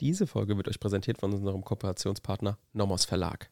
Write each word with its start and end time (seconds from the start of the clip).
Diese 0.00 0.28
Folge 0.28 0.56
wird 0.56 0.68
euch 0.68 0.78
präsentiert 0.78 1.18
von 1.18 1.32
unserem 1.34 1.64
Kooperationspartner 1.64 2.56
Nomos 2.72 3.04
Verlag. 3.04 3.50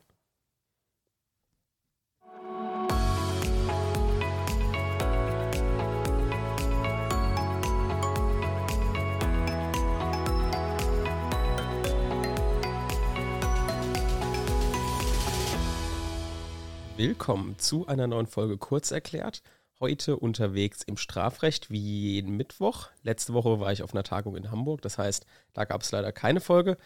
Willkommen 16.96 17.58
zu 17.58 17.88
einer 17.88 18.06
neuen 18.06 18.28
Folge 18.28 18.56
Kurz 18.56 18.92
erklärt. 18.92 19.42
Heute 19.78 20.16
unterwegs 20.16 20.82
im 20.82 20.96
Strafrecht 20.96 21.70
wie 21.70 22.14
jeden 22.14 22.34
Mittwoch. 22.34 22.88
Letzte 23.02 23.34
Woche 23.34 23.60
war 23.60 23.72
ich 23.72 23.82
auf 23.82 23.92
einer 23.92 24.04
Tagung 24.04 24.34
in 24.34 24.50
Hamburg, 24.50 24.80
das 24.80 24.96
heißt, 24.96 25.26
da 25.52 25.66
gab 25.66 25.82
es 25.82 25.92
leider 25.92 26.12
keine 26.12 26.40
Folge. 26.40 26.78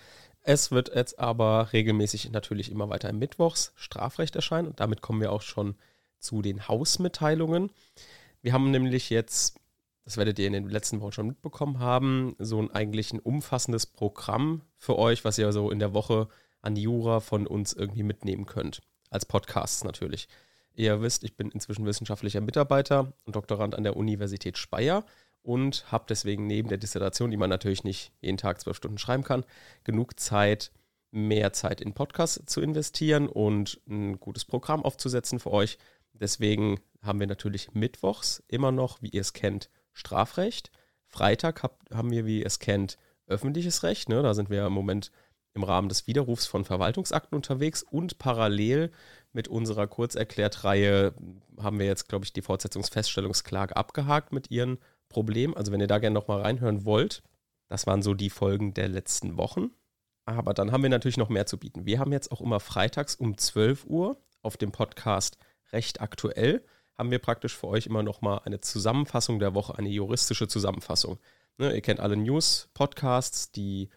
Es 0.42 0.72
wird 0.72 0.92
jetzt 0.92 1.16
aber 1.20 1.72
regelmäßig 1.72 2.32
natürlich 2.32 2.68
immer 2.68 2.88
weiter 2.88 3.08
im 3.08 3.20
Mittwochs 3.20 3.72
Strafrecht 3.76 4.34
erscheinen 4.34 4.66
und 4.66 4.80
damit 4.80 5.02
kommen 5.02 5.20
wir 5.20 5.30
auch 5.30 5.42
schon 5.42 5.76
zu 6.18 6.42
den 6.42 6.66
Hausmitteilungen. 6.66 7.70
Wir 8.42 8.52
haben 8.52 8.72
nämlich 8.72 9.08
jetzt, 9.08 9.60
das 10.04 10.16
werdet 10.16 10.40
ihr 10.40 10.48
in 10.48 10.54
den 10.54 10.68
letzten 10.68 11.00
Wochen 11.00 11.12
schon 11.12 11.28
mitbekommen 11.28 11.78
haben, 11.78 12.34
so 12.40 12.60
ein 12.60 12.72
eigentlich 12.72 13.12
ein 13.12 13.20
umfassendes 13.20 13.86
Programm 13.86 14.62
für 14.76 14.98
euch, 14.98 15.24
was 15.24 15.38
ihr 15.38 15.52
so 15.52 15.70
in 15.70 15.78
der 15.78 15.94
Woche 15.94 16.26
an 16.60 16.74
Jura 16.74 17.20
von 17.20 17.46
uns 17.46 17.72
irgendwie 17.72 18.02
mitnehmen 18.02 18.46
könnt 18.46 18.80
als 19.10 19.26
Podcasts 19.26 19.84
natürlich. 19.84 20.26
Ihr 20.74 21.02
wisst, 21.02 21.24
ich 21.24 21.36
bin 21.36 21.50
inzwischen 21.50 21.84
wissenschaftlicher 21.86 22.40
Mitarbeiter 22.40 23.12
und 23.24 23.36
Doktorand 23.36 23.74
an 23.74 23.84
der 23.84 23.96
Universität 23.96 24.56
Speyer 24.58 25.04
und 25.42 25.90
habe 25.90 26.04
deswegen 26.08 26.46
neben 26.46 26.68
der 26.68 26.78
Dissertation, 26.78 27.30
die 27.30 27.36
man 27.36 27.50
natürlich 27.50 27.84
nicht 27.84 28.12
jeden 28.20 28.36
Tag 28.36 28.60
zwölf 28.60 28.76
Stunden 28.76 28.98
schreiben 28.98 29.24
kann, 29.24 29.44
genug 29.84 30.18
Zeit, 30.20 30.70
mehr 31.10 31.52
Zeit 31.52 31.80
in 31.80 31.92
Podcasts 31.92 32.42
zu 32.46 32.60
investieren 32.60 33.28
und 33.28 33.80
ein 33.88 34.20
gutes 34.20 34.44
Programm 34.44 34.84
aufzusetzen 34.84 35.40
für 35.40 35.50
euch. 35.50 35.78
Deswegen 36.12 36.80
haben 37.02 37.20
wir 37.20 37.26
natürlich 37.26 37.72
mittwochs 37.72 38.42
immer 38.48 38.72
noch, 38.72 39.02
wie 39.02 39.08
ihr 39.08 39.22
es 39.22 39.32
kennt, 39.32 39.70
Strafrecht. 39.92 40.70
Freitag 41.06 41.62
hab, 41.62 41.80
haben 41.92 42.10
wir, 42.10 42.26
wie 42.26 42.40
ihr 42.40 42.46
es 42.46 42.58
kennt, 42.58 42.96
öffentliches 43.26 43.82
Recht. 43.82 44.08
Ne? 44.08 44.22
Da 44.22 44.34
sind 44.34 44.50
wir 44.50 44.66
im 44.66 44.72
Moment 44.72 45.10
im 45.54 45.64
Rahmen 45.64 45.88
des 45.88 46.06
Widerrufs 46.06 46.46
von 46.46 46.64
Verwaltungsakten 46.64 47.36
unterwegs 47.36 47.82
und 47.82 48.18
parallel 48.18 48.92
mit 49.32 49.48
unserer 49.48 49.86
Kurzerklärt-Reihe 49.86 51.14
haben 51.60 51.78
wir 51.78 51.86
jetzt, 51.86 52.08
glaube 52.08 52.24
ich, 52.24 52.32
die 52.32 52.42
Fortsetzungsfeststellungsklage 52.42 53.76
abgehakt 53.76 54.32
mit 54.32 54.50
ihren 54.50 54.78
Problemen. 55.08 55.56
Also 55.56 55.72
wenn 55.72 55.80
ihr 55.80 55.86
da 55.86 55.98
gerne 55.98 56.14
nochmal 56.14 56.42
reinhören 56.42 56.84
wollt, 56.84 57.22
das 57.68 57.86
waren 57.86 58.02
so 58.02 58.14
die 58.14 58.30
Folgen 58.30 58.74
der 58.74 58.88
letzten 58.88 59.36
Wochen. 59.36 59.70
Aber 60.24 60.54
dann 60.54 60.72
haben 60.72 60.82
wir 60.82 60.90
natürlich 60.90 61.16
noch 61.16 61.28
mehr 61.28 61.46
zu 61.46 61.58
bieten. 61.58 61.86
Wir 61.86 61.98
haben 61.98 62.12
jetzt 62.12 62.30
auch 62.30 62.40
immer 62.40 62.60
freitags 62.60 63.14
um 63.14 63.36
12 63.36 63.86
Uhr 63.86 64.20
auf 64.42 64.56
dem 64.56 64.72
Podcast 64.72 65.38
Recht 65.72 66.00
aktuell, 66.00 66.64
haben 66.98 67.10
wir 67.10 67.18
praktisch 67.18 67.56
für 67.56 67.68
euch 67.68 67.86
immer 67.86 68.02
nochmal 68.02 68.42
eine 68.44 68.60
Zusammenfassung 68.60 69.38
der 69.38 69.54
Woche, 69.54 69.78
eine 69.78 69.88
juristische 69.88 70.48
Zusammenfassung. 70.48 71.18
Ne, 71.58 71.74
ihr 71.74 71.80
kennt 71.80 72.00
alle 72.00 72.16
News-Podcasts, 72.16 73.52
die 73.52 73.88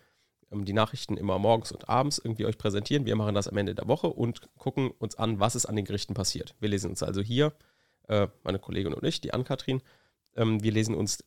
die 0.61 0.73
Nachrichten 0.73 1.17
immer 1.17 1.39
morgens 1.39 1.71
und 1.71 1.89
abends 1.89 2.17
irgendwie 2.17 2.45
euch 2.45 2.57
präsentieren. 2.57 3.05
Wir 3.05 3.15
machen 3.15 3.35
das 3.35 3.47
am 3.47 3.57
Ende 3.57 3.75
der 3.75 3.87
Woche 3.87 4.07
und 4.07 4.41
gucken 4.57 4.91
uns 4.99 5.15
an, 5.15 5.39
was 5.39 5.55
ist 5.55 5.65
an 5.65 5.75
den 5.75 5.85
Gerichten 5.85 6.13
passiert. 6.13 6.55
Wir 6.59 6.69
lesen 6.69 6.89
uns 6.89 7.03
also 7.03 7.21
hier, 7.21 7.53
äh, 8.07 8.27
meine 8.43 8.59
Kollegin 8.59 8.93
und 8.93 9.03
ich, 9.03 9.21
die 9.21 9.33
Ann-Kathrin, 9.33 9.81
ähm, 10.35 10.63
wir 10.63 10.71
lesen 10.71 10.95
uns 10.95 11.23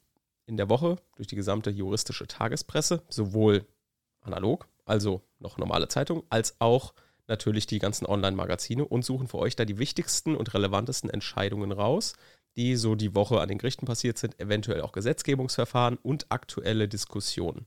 in 0.46 0.56
der 0.56 0.68
Woche 0.68 0.96
durch 1.16 1.26
die 1.26 1.36
gesamte 1.36 1.70
juristische 1.70 2.26
Tagespresse, 2.26 3.02
sowohl 3.08 3.66
analog, 4.20 4.68
also 4.84 5.22
noch 5.38 5.58
normale 5.58 5.88
Zeitung, 5.88 6.22
als 6.30 6.60
auch 6.60 6.94
natürlich 7.26 7.66
die 7.66 7.78
ganzen 7.78 8.06
Online-Magazine 8.06 8.84
und 8.84 9.04
suchen 9.04 9.26
für 9.26 9.38
euch 9.38 9.56
da 9.56 9.64
die 9.64 9.78
wichtigsten 9.78 10.36
und 10.36 10.54
relevantesten 10.54 11.10
Entscheidungen 11.10 11.72
raus, 11.72 12.14
die 12.56 12.76
so 12.76 12.94
die 12.94 13.14
Woche 13.14 13.40
an 13.40 13.48
den 13.48 13.58
Gerichten 13.58 13.86
passiert 13.86 14.18
sind, 14.18 14.38
eventuell 14.40 14.80
auch 14.80 14.92
Gesetzgebungsverfahren 14.92 15.98
und 16.02 16.26
aktuelle 16.30 16.88
Diskussionen. 16.88 17.66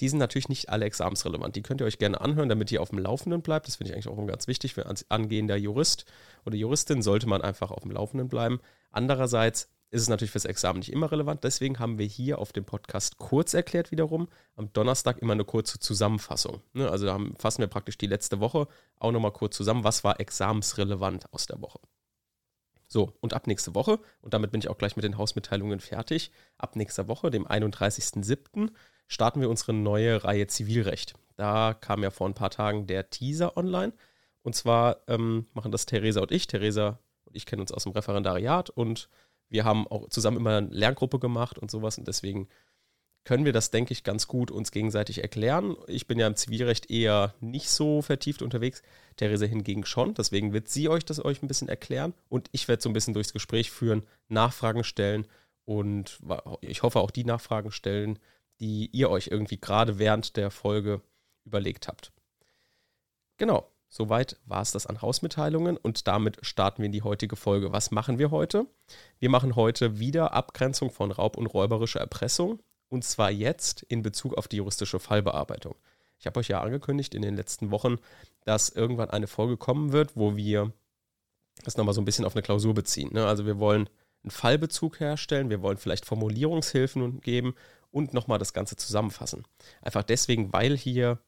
Die 0.00 0.08
sind 0.08 0.18
natürlich 0.18 0.48
nicht 0.48 0.68
alle 0.68 0.84
examensrelevant. 0.84 1.56
Die 1.56 1.62
könnt 1.62 1.80
ihr 1.80 1.86
euch 1.86 1.98
gerne 1.98 2.20
anhören, 2.20 2.48
damit 2.48 2.70
ihr 2.70 2.80
auf 2.80 2.90
dem 2.90 2.98
Laufenden 2.98 3.42
bleibt. 3.42 3.66
Das 3.66 3.76
finde 3.76 3.90
ich 3.90 3.94
eigentlich 3.94 4.08
auch 4.08 4.26
ganz 4.26 4.46
wichtig. 4.46 4.74
Für 4.74 4.86
angehender 5.08 5.56
Jurist 5.56 6.04
oder 6.46 6.56
Juristin 6.56 7.02
sollte 7.02 7.28
man 7.28 7.42
einfach 7.42 7.70
auf 7.70 7.82
dem 7.82 7.90
Laufenden 7.90 8.28
bleiben. 8.28 8.60
Andererseits 8.90 9.68
ist 9.90 10.02
es 10.02 10.08
natürlich 10.08 10.32
fürs 10.32 10.44
Examen 10.44 10.80
nicht 10.80 10.92
immer 10.92 11.10
relevant. 11.10 11.44
Deswegen 11.44 11.78
haben 11.78 11.98
wir 11.98 12.06
hier 12.06 12.38
auf 12.38 12.52
dem 12.52 12.64
Podcast 12.64 13.18
kurz 13.18 13.54
erklärt 13.54 13.90
wiederum 13.90 14.28
am 14.54 14.72
Donnerstag 14.72 15.18
immer 15.18 15.32
eine 15.32 15.44
kurze 15.44 15.78
Zusammenfassung. 15.78 16.60
Ne, 16.74 16.90
also 16.90 17.06
da 17.06 17.18
fassen 17.38 17.60
wir 17.60 17.68
praktisch 17.68 17.96
die 17.98 18.06
letzte 18.06 18.40
Woche 18.40 18.68
auch 18.98 19.12
nochmal 19.12 19.32
kurz 19.32 19.56
zusammen, 19.56 19.84
was 19.84 20.04
war 20.04 20.20
examensrelevant 20.20 21.32
aus 21.32 21.46
der 21.46 21.60
Woche. 21.62 21.80
So, 22.88 23.12
und 23.20 23.34
ab 23.34 23.46
nächste 23.46 23.74
Woche, 23.74 24.00
und 24.22 24.34
damit 24.34 24.50
bin 24.50 24.60
ich 24.60 24.68
auch 24.68 24.78
gleich 24.78 24.96
mit 24.96 25.04
den 25.04 25.18
Hausmitteilungen 25.18 25.78
fertig, 25.78 26.30
ab 26.56 26.74
nächster 26.74 27.06
Woche, 27.06 27.30
dem 27.30 27.46
31.07., 27.46 28.70
starten 29.06 29.40
wir 29.40 29.50
unsere 29.50 29.72
neue 29.74 30.24
Reihe 30.24 30.46
Zivilrecht. 30.46 31.14
Da 31.36 31.74
kam 31.74 32.02
ja 32.02 32.10
vor 32.10 32.28
ein 32.28 32.34
paar 32.34 32.50
Tagen 32.50 32.86
der 32.86 33.10
Teaser 33.10 33.56
online. 33.56 33.92
Und 34.42 34.54
zwar 34.54 34.98
ähm, 35.06 35.46
machen 35.52 35.72
das 35.72 35.86
Theresa 35.86 36.20
und 36.20 36.32
ich. 36.32 36.46
Theresa 36.46 36.98
und 37.24 37.36
ich 37.36 37.46
kennen 37.46 37.60
uns 37.60 37.72
aus 37.72 37.84
dem 37.84 37.92
Referendariat 37.92 38.70
und 38.70 39.08
wir 39.48 39.64
haben 39.64 39.86
auch 39.88 40.08
zusammen 40.08 40.38
immer 40.38 40.58
eine 40.58 40.68
Lerngruppe 40.68 41.18
gemacht 41.18 41.58
und 41.58 41.70
sowas. 41.70 41.98
Und 41.98 42.08
deswegen 42.08 42.48
können 43.24 43.44
wir 43.44 43.52
das, 43.52 43.70
denke 43.70 43.92
ich, 43.92 44.04
ganz 44.04 44.26
gut 44.26 44.50
uns 44.50 44.70
gegenseitig 44.70 45.22
erklären. 45.22 45.76
Ich 45.86 46.06
bin 46.06 46.18
ja 46.18 46.26
im 46.26 46.36
Zivilrecht 46.36 46.90
eher 46.90 47.34
nicht 47.40 47.68
so 47.68 48.00
vertieft 48.00 48.40
unterwegs. 48.40 48.82
Theresa 49.16 49.44
hingegen 49.44 49.84
schon. 49.84 50.14
Deswegen 50.14 50.52
wird 50.52 50.68
sie 50.68 50.88
euch 50.88 51.04
das 51.04 51.22
euch 51.22 51.42
ein 51.42 51.48
bisschen 51.48 51.68
erklären. 51.68 52.14
Und 52.28 52.48
ich 52.52 52.68
werde 52.68 52.82
so 52.82 52.88
ein 52.88 52.94
bisschen 52.94 53.14
durchs 53.14 53.32
Gespräch 53.32 53.70
führen, 53.70 54.04
Nachfragen 54.28 54.84
stellen 54.84 55.26
und 55.68 56.18
ich 56.62 56.82
hoffe 56.82 56.98
auch 57.00 57.10
die 57.10 57.24
Nachfragen 57.24 57.70
stellen, 57.70 58.18
die 58.58 58.88
ihr 58.90 59.10
euch 59.10 59.26
irgendwie 59.26 59.60
gerade 59.60 59.98
während 59.98 60.38
der 60.38 60.50
Folge 60.50 61.02
überlegt 61.44 61.88
habt. 61.88 62.10
Genau, 63.36 63.70
soweit 63.90 64.40
war 64.46 64.62
es 64.62 64.72
das 64.72 64.86
an 64.86 65.02
Hausmitteilungen 65.02 65.76
und 65.76 66.08
damit 66.08 66.38
starten 66.40 66.78
wir 66.78 66.86
in 66.86 66.92
die 66.92 67.02
heutige 67.02 67.36
Folge. 67.36 67.70
Was 67.70 67.90
machen 67.90 68.18
wir 68.18 68.30
heute? 68.30 68.64
Wir 69.18 69.28
machen 69.28 69.56
heute 69.56 69.98
wieder 69.98 70.32
Abgrenzung 70.32 70.90
von 70.90 71.10
Raub 71.10 71.36
und 71.36 71.46
räuberischer 71.46 72.00
Erpressung 72.00 72.60
und 72.88 73.04
zwar 73.04 73.30
jetzt 73.30 73.82
in 73.82 74.02
Bezug 74.02 74.36
auf 74.36 74.48
die 74.48 74.56
juristische 74.56 74.98
Fallbearbeitung. 74.98 75.74
Ich 76.18 76.26
habe 76.26 76.40
euch 76.40 76.48
ja 76.48 76.60
angekündigt 76.60 77.14
in 77.14 77.22
den 77.22 77.36
letzten 77.36 77.70
Wochen, 77.70 77.96
dass 78.44 78.70
irgendwann 78.70 79.10
eine 79.10 79.26
Folge 79.26 79.56
kommen 79.56 79.92
wird, 79.92 80.16
wo 80.16 80.36
wir 80.36 80.72
das 81.64 81.76
nochmal 81.76 81.94
so 81.94 82.00
ein 82.00 82.04
bisschen 82.04 82.24
auf 82.24 82.34
eine 82.34 82.42
Klausur 82.42 82.74
beziehen. 82.74 83.10
Ne? 83.12 83.26
Also 83.26 83.46
wir 83.46 83.58
wollen 83.58 83.88
einen 84.22 84.30
Fallbezug 84.30 85.00
herstellen, 85.00 85.50
wir 85.50 85.62
wollen 85.62 85.76
vielleicht 85.76 86.06
Formulierungshilfen 86.06 87.20
geben 87.20 87.54
und 87.90 88.14
nochmal 88.14 88.38
das 88.38 88.52
Ganze 88.52 88.76
zusammenfassen. 88.76 89.44
Einfach 89.80 90.02
deswegen, 90.02 90.52
weil 90.52 90.76
hier 90.76 91.18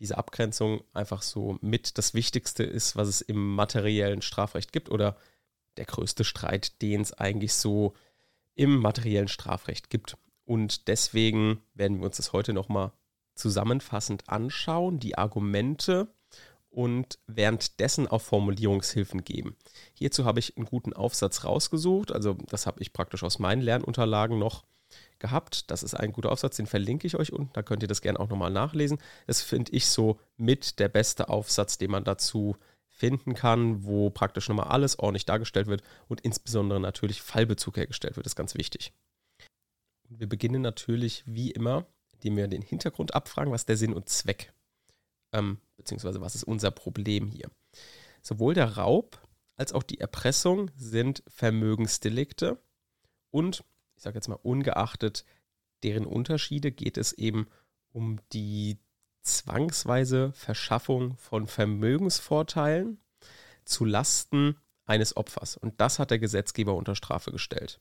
diese 0.00 0.18
Abgrenzung 0.18 0.82
einfach 0.94 1.22
so 1.22 1.58
mit 1.60 1.98
das 1.98 2.14
Wichtigste 2.14 2.64
ist, 2.64 2.96
was 2.96 3.08
es 3.08 3.20
im 3.20 3.54
materiellen 3.54 4.22
Strafrecht 4.22 4.72
gibt 4.72 4.90
oder 4.90 5.16
der 5.76 5.84
größte 5.84 6.24
Streit, 6.24 6.80
den 6.82 7.02
es 7.02 7.12
eigentlich 7.12 7.52
so 7.54 7.94
im 8.54 8.78
materiellen 8.78 9.28
Strafrecht 9.28 9.90
gibt. 9.90 10.16
Und 10.50 10.88
deswegen 10.88 11.62
werden 11.74 12.00
wir 12.00 12.06
uns 12.06 12.16
das 12.16 12.32
heute 12.32 12.52
nochmal 12.52 12.90
zusammenfassend 13.36 14.28
anschauen, 14.28 14.98
die 14.98 15.16
Argumente 15.16 16.08
und 16.70 17.20
währenddessen 17.28 18.08
auch 18.08 18.20
Formulierungshilfen 18.20 19.22
geben. 19.22 19.54
Hierzu 19.94 20.24
habe 20.24 20.40
ich 20.40 20.56
einen 20.56 20.66
guten 20.66 20.92
Aufsatz 20.92 21.44
rausgesucht, 21.44 22.10
also 22.10 22.36
das 22.48 22.66
habe 22.66 22.82
ich 22.82 22.92
praktisch 22.92 23.22
aus 23.22 23.38
meinen 23.38 23.62
Lernunterlagen 23.62 24.40
noch 24.40 24.64
gehabt. 25.20 25.70
Das 25.70 25.84
ist 25.84 25.94
ein 25.94 26.10
guter 26.12 26.32
Aufsatz, 26.32 26.56
den 26.56 26.66
verlinke 26.66 27.06
ich 27.06 27.14
euch 27.14 27.32
unten, 27.32 27.52
da 27.52 27.62
könnt 27.62 27.82
ihr 27.82 27.88
das 27.88 28.02
gerne 28.02 28.18
auch 28.18 28.28
nochmal 28.28 28.50
nachlesen. 28.50 28.98
Das 29.28 29.42
finde 29.42 29.70
ich 29.70 29.86
so 29.86 30.18
mit 30.36 30.80
der 30.80 30.88
beste 30.88 31.28
Aufsatz, 31.28 31.78
den 31.78 31.92
man 31.92 32.02
dazu 32.02 32.56
finden 32.88 33.34
kann, 33.34 33.84
wo 33.84 34.10
praktisch 34.10 34.48
nochmal 34.48 34.66
alles 34.66 34.98
ordentlich 34.98 35.26
dargestellt 35.26 35.68
wird 35.68 35.84
und 36.08 36.22
insbesondere 36.22 36.80
natürlich 36.80 37.22
Fallbezug 37.22 37.76
hergestellt 37.76 38.16
wird, 38.16 38.26
das 38.26 38.32
ist 38.32 38.36
ganz 38.36 38.56
wichtig. 38.56 38.92
Wir 40.10 40.28
beginnen 40.28 40.62
natürlich 40.62 41.22
wie 41.26 41.50
immer, 41.50 41.86
indem 42.12 42.36
wir 42.36 42.48
den 42.48 42.62
Hintergrund 42.62 43.14
abfragen, 43.14 43.52
was 43.52 43.66
der 43.66 43.76
Sinn 43.76 43.94
und 43.94 44.08
Zweck, 44.08 44.52
ähm, 45.32 45.58
beziehungsweise 45.76 46.20
was 46.20 46.34
ist 46.34 46.44
unser 46.44 46.70
Problem 46.70 47.28
hier. 47.28 47.50
Sowohl 48.22 48.54
der 48.54 48.76
Raub 48.76 49.20
als 49.56 49.72
auch 49.72 49.82
die 49.82 50.00
Erpressung 50.00 50.70
sind 50.76 51.22
Vermögensdelikte 51.28 52.60
und 53.30 53.64
ich 53.96 54.02
sage 54.02 54.16
jetzt 54.16 54.28
mal, 54.28 54.38
ungeachtet 54.42 55.24
deren 55.82 56.06
Unterschiede 56.06 56.72
geht 56.72 56.98
es 56.98 57.12
eben 57.12 57.48
um 57.92 58.18
die 58.32 58.78
zwangsweise 59.22 60.32
Verschaffung 60.32 61.16
von 61.16 61.46
Vermögensvorteilen 61.46 62.98
zu 63.64 63.84
Lasten 63.84 64.56
eines 64.86 65.16
Opfers. 65.16 65.56
Und 65.56 65.80
das 65.80 65.98
hat 65.98 66.10
der 66.10 66.18
Gesetzgeber 66.18 66.74
unter 66.74 66.96
Strafe 66.96 67.30
gestellt. 67.30 67.80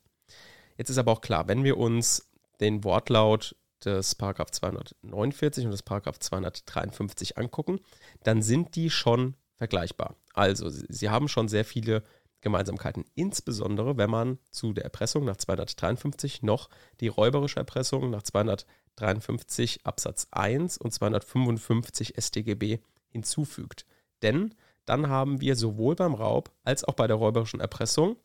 Jetzt 0.80 0.90
ist 0.90 0.98
aber 0.98 1.12
auch 1.12 1.20
klar, 1.20 1.50
wenn 1.50 1.66
wir 1.66 1.78
uns 1.78 2.32
den 2.62 2.86
Wortlaut 2.86 3.54
das 3.82 4.16
Paragraph 4.16 4.50
249 4.52 5.66
und 5.66 5.72
das 5.72 5.84
Paragraph 5.84 6.20
253 6.20 7.38
angucken, 7.38 7.82
dann 8.24 8.42
sind 8.42 8.78
die 8.78 8.90
schon 8.90 9.36
vergleichbar. 9.56 10.16
Also, 10.34 10.70
sie 10.70 11.10
haben 11.10 11.28
schon 11.28 11.50
sehr 11.50 11.66
viele 11.66 12.02
Gemeinsamkeiten, 12.40 13.04
insbesondere 13.14 13.98
wenn 13.98 14.10
man 14.10 14.40
zu 14.52 14.72
der 14.72 14.86
Erpressung 14.86 15.26
nach 15.26 15.36
253 15.36 16.44
noch 16.44 16.70
die 17.02 17.10
räuberische 17.10 17.60
Erpressung 17.60 18.10
nach 18.10 18.24
253 18.24 19.86
Absatz 19.86 20.28
1 20.32 20.78
und 20.78 20.94
255 20.94 22.14
StGB 22.18 22.80
hinzufügt. 23.10 23.86
Denn 24.22 24.56
dann 24.86 25.10
haben 25.10 25.42
wir 25.42 25.58
sowohl 25.58 25.96
beim 25.96 26.14
Raub 26.14 26.52
als 26.64 26.86
auch 26.86 26.94
bei 26.94 27.08
der 27.08 27.18
räuberischen 27.18 27.60
Erpressung 27.60 28.16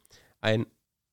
ein 0.40 0.66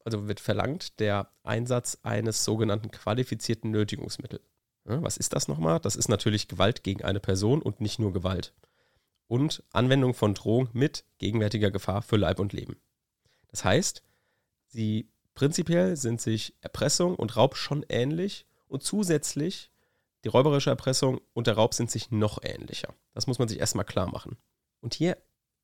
also 0.06 0.28
wird 0.28 0.40
verlangt 0.40 1.00
der 1.00 1.32
Einsatz 1.44 1.98
eines 2.04 2.44
sogenannten 2.44 2.92
qualifizierten 2.92 3.72
Nötigungsmittels. 3.72 4.44
Was 4.84 5.18
ist 5.18 5.34
das 5.34 5.48
nochmal? 5.48 5.80
Das 5.80 5.96
ist 5.96 6.10
natürlich 6.10 6.48
Gewalt 6.48 6.84
gegen 6.84 7.04
eine 7.04 7.20
Person 7.20 7.62
und 7.62 7.82
nicht 7.82 8.00
nur 8.00 8.14
Gewalt. 8.14 8.54
Und 9.28 9.64
Anwendung 9.72 10.14
von 10.14 10.34
Drohung 10.34 10.70
mit 10.74 11.06
gegenwärtiger 11.20 11.72
Gefahr 11.72 12.02
für 12.02 12.18
Leib 12.18 12.40
und 12.40 12.52
Leben. 12.52 12.82
Das 13.50 13.64
heißt, 13.64 14.04
sie 14.68 15.10
prinzipiell 15.36 15.96
sind 15.96 16.20
sich 16.20 16.56
Erpressung 16.62 17.16
und 17.16 17.38
Raub 17.38 17.56
schon 17.56 17.86
ähnlich 17.90 18.46
und 18.68 18.84
zusätzlich 18.84 19.72
die 20.24 20.30
räuberische 20.30 20.70
Erpressung 20.70 21.22
und 21.34 21.48
der 21.48 21.56
Raub 21.56 21.74
sind 21.74 21.90
sich 21.90 22.12
noch 22.12 22.40
ähnlicher. 22.44 22.94
Das 23.14 23.28
muss 23.28 23.40
man 23.40 23.48
sich 23.48 23.60
erstmal 23.60 23.86
klar 23.86 24.08
machen. 24.08 24.38
Und 24.82 24.94
hier 24.94 25.18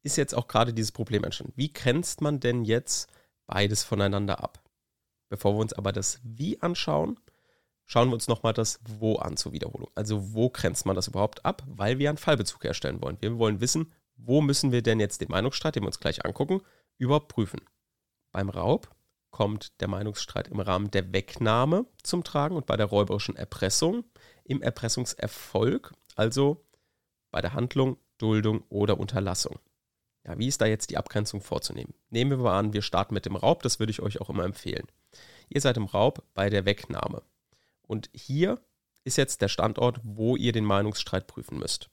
ist 0.04 0.18
jetzt 0.18 0.36
auch 0.36 0.48
gerade 0.48 0.74
dieses 0.74 0.92
Problem 0.92 1.24
entstanden. 1.24 1.54
Wie 1.56 1.74
grenzt 1.74 2.22
man 2.22 2.40
denn 2.40 2.63
jetzt 2.66 3.10
beides 3.47 3.83
voneinander 3.83 4.44
ab. 4.44 4.63
Bevor 5.29 5.55
wir 5.55 5.59
uns 5.59 5.73
aber 5.73 5.91
das 5.91 6.19
Wie 6.23 6.61
anschauen, 6.61 7.19
schauen 7.85 8.09
wir 8.09 8.13
uns 8.13 8.27
nochmal 8.27 8.53
das 8.53 8.79
Wo 8.83 9.15
an 9.15 9.38
zur 9.38 9.53
Wiederholung. 9.53 9.89
Also 9.95 10.33
wo 10.33 10.49
grenzt 10.49 10.85
man 10.85 10.95
das 10.95 11.07
überhaupt 11.07 11.44
ab, 11.45 11.63
weil 11.65 11.99
wir 11.99 12.09
einen 12.09 12.17
Fallbezug 12.17 12.63
herstellen 12.63 13.01
wollen. 13.01 13.17
Wir 13.21 13.38
wollen 13.38 13.61
wissen, 13.61 13.91
wo 14.15 14.41
müssen 14.41 14.71
wir 14.71 14.81
denn 14.81 14.99
jetzt 14.99 15.21
den 15.21 15.31
Meinungsstreit, 15.31 15.75
den 15.75 15.83
wir 15.83 15.88
uns 15.88 15.99
gleich 15.99 16.25
angucken, 16.25 16.61
überhaupt 16.97 17.29
prüfen. 17.29 17.61
Beim 18.31 18.49
Raub 18.49 18.89
kommt 19.31 19.79
der 19.81 19.88
Meinungsstreit 19.88 20.47
im 20.47 20.59
Rahmen 20.59 20.91
der 20.91 21.13
Wegnahme 21.13 21.85
zum 22.03 22.23
Tragen 22.23 22.55
und 22.55 22.65
bei 22.65 22.77
der 22.77 22.88
räuberischen 22.88 23.35
Erpressung 23.35 24.03
im 24.44 24.61
Erpressungserfolg, 24.61 25.94
also 26.15 26.65
bei 27.31 27.41
der 27.41 27.53
Handlung, 27.53 27.97
Duldung 28.17 28.63
oder 28.69 28.99
Unterlassung. 28.99 29.59
Ja, 30.27 30.38
wie 30.38 30.47
ist 30.47 30.59
da 30.59 30.65
jetzt 30.65 30.89
die 30.89 30.97
Abgrenzung 30.97 31.41
vorzunehmen? 31.41 31.94
Nehmen 32.09 32.31
wir 32.31 32.38
mal 32.38 32.59
an, 32.59 32.74
wir 32.74 32.81
starten 32.81 33.13
mit 33.13 33.25
dem 33.25 33.38
Raub, 33.38 33.63
das 33.63 33.79
würde 33.79 33.91
ich 33.91 34.01
euch 34.01 34.19
auch 34.19 34.29
immer 34.29 34.44
empfehlen. 34.44 34.85
Ihr 35.47 35.62
seid 35.62 35.77
im 35.77 35.85
Raub 35.85 36.24
bei 36.33 36.50
der 36.50 36.65
Wegnahme. 36.65 37.24
Und 37.81 38.09
hier 38.13 38.59
ist 39.06 39.15
jetzt 39.18 39.41
der 39.41 39.47
Standort, 39.47 40.01
wo 40.03 40.35
ihr 40.35 40.51
den 40.51 40.65
Meinungsstreit 40.65 41.27
prüfen 41.27 41.57
müsst. 41.57 41.89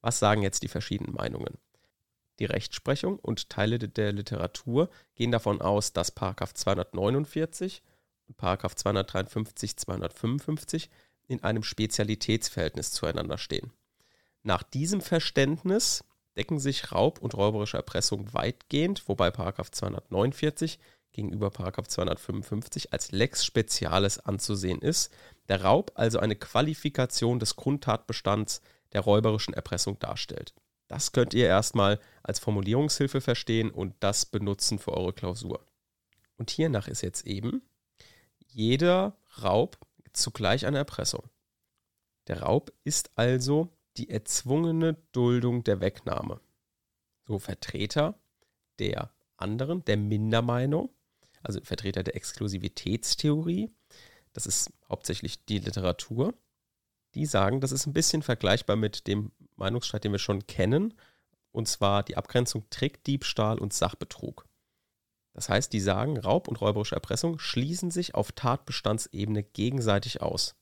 Was 0.00 0.18
sagen 0.18 0.42
jetzt 0.42 0.62
die 0.62 0.68
verschiedenen 0.68 1.14
Meinungen? 1.14 1.58
Die 2.38 2.46
Rechtsprechung 2.46 3.18
und 3.18 3.50
Teile 3.50 3.78
der 3.78 4.12
Literatur 4.12 4.88
gehen 5.14 5.30
davon 5.30 5.60
aus, 5.60 5.92
dass 5.92 6.14
249 6.14 7.82
und 8.26 8.40
253, 8.40 9.76
255 9.76 10.90
in 11.28 11.44
einem 11.44 11.62
Spezialitätsverhältnis 11.62 12.90
zueinander 12.90 13.36
stehen. 13.36 13.72
Nach 14.42 14.62
diesem 14.62 15.00
Verständnis 15.00 16.04
decken 16.36 16.58
sich 16.58 16.92
Raub 16.92 17.20
und 17.20 17.34
räuberische 17.34 17.76
Erpressung 17.76 18.32
weitgehend, 18.32 19.08
wobei 19.08 19.30
249 19.30 20.78
gegenüber 21.12 21.52
255 21.52 22.92
als 22.92 23.12
Lex 23.12 23.44
Speziales 23.44 24.18
anzusehen 24.18 24.80
ist, 24.80 25.12
der 25.48 25.62
Raub 25.62 25.92
also 25.94 26.18
eine 26.18 26.36
Qualifikation 26.36 27.38
des 27.38 27.56
Grundtatbestands 27.56 28.60
der 28.92 29.02
räuberischen 29.02 29.54
Erpressung 29.54 29.98
darstellt. 29.98 30.54
Das 30.88 31.12
könnt 31.12 31.32
ihr 31.32 31.46
erstmal 31.46 31.98
als 32.22 32.38
Formulierungshilfe 32.40 33.20
verstehen 33.20 33.70
und 33.70 33.94
das 34.00 34.26
benutzen 34.26 34.78
für 34.78 34.92
eure 34.92 35.12
Klausur. 35.12 35.64
Und 36.36 36.50
hiernach 36.50 36.88
ist 36.88 37.02
jetzt 37.02 37.26
eben 37.26 37.62
jeder 38.46 39.16
Raub 39.42 39.78
zugleich 40.12 40.66
eine 40.66 40.78
Erpressung. 40.78 41.30
Der 42.28 42.42
Raub 42.42 42.72
ist 42.84 43.10
also 43.16 43.72
die 43.96 44.10
erzwungene 44.10 44.96
Duldung 45.12 45.64
der 45.64 45.80
Wegnahme. 45.80 46.40
So 47.26 47.38
Vertreter 47.38 48.18
der 48.78 49.10
anderen, 49.36 49.84
der 49.84 49.96
Mindermeinung, 49.96 50.90
also 51.42 51.60
Vertreter 51.62 52.02
der 52.02 52.16
Exklusivitätstheorie, 52.16 53.70
das 54.32 54.46
ist 54.46 54.72
hauptsächlich 54.88 55.44
die 55.44 55.58
Literatur, 55.58 56.34
die 57.14 57.26
sagen, 57.26 57.60
das 57.60 57.72
ist 57.72 57.86
ein 57.86 57.92
bisschen 57.92 58.22
vergleichbar 58.22 58.76
mit 58.76 59.06
dem 59.06 59.30
Meinungsstreit, 59.56 60.04
den 60.04 60.12
wir 60.12 60.18
schon 60.18 60.46
kennen, 60.46 60.94
und 61.52 61.68
zwar 61.68 62.02
die 62.02 62.16
Abgrenzung 62.16 62.68
Trickdiebstahl 62.70 63.58
und 63.58 63.72
Sachbetrug. 63.72 64.46
Das 65.32 65.48
heißt, 65.48 65.72
die 65.72 65.80
sagen, 65.80 66.18
Raub 66.18 66.48
und 66.48 66.60
räuberische 66.60 66.96
Erpressung 66.96 67.38
schließen 67.38 67.90
sich 67.90 68.14
auf 68.14 68.32
Tatbestandsebene 68.32 69.44
gegenseitig 69.44 70.20
aus 70.20 70.56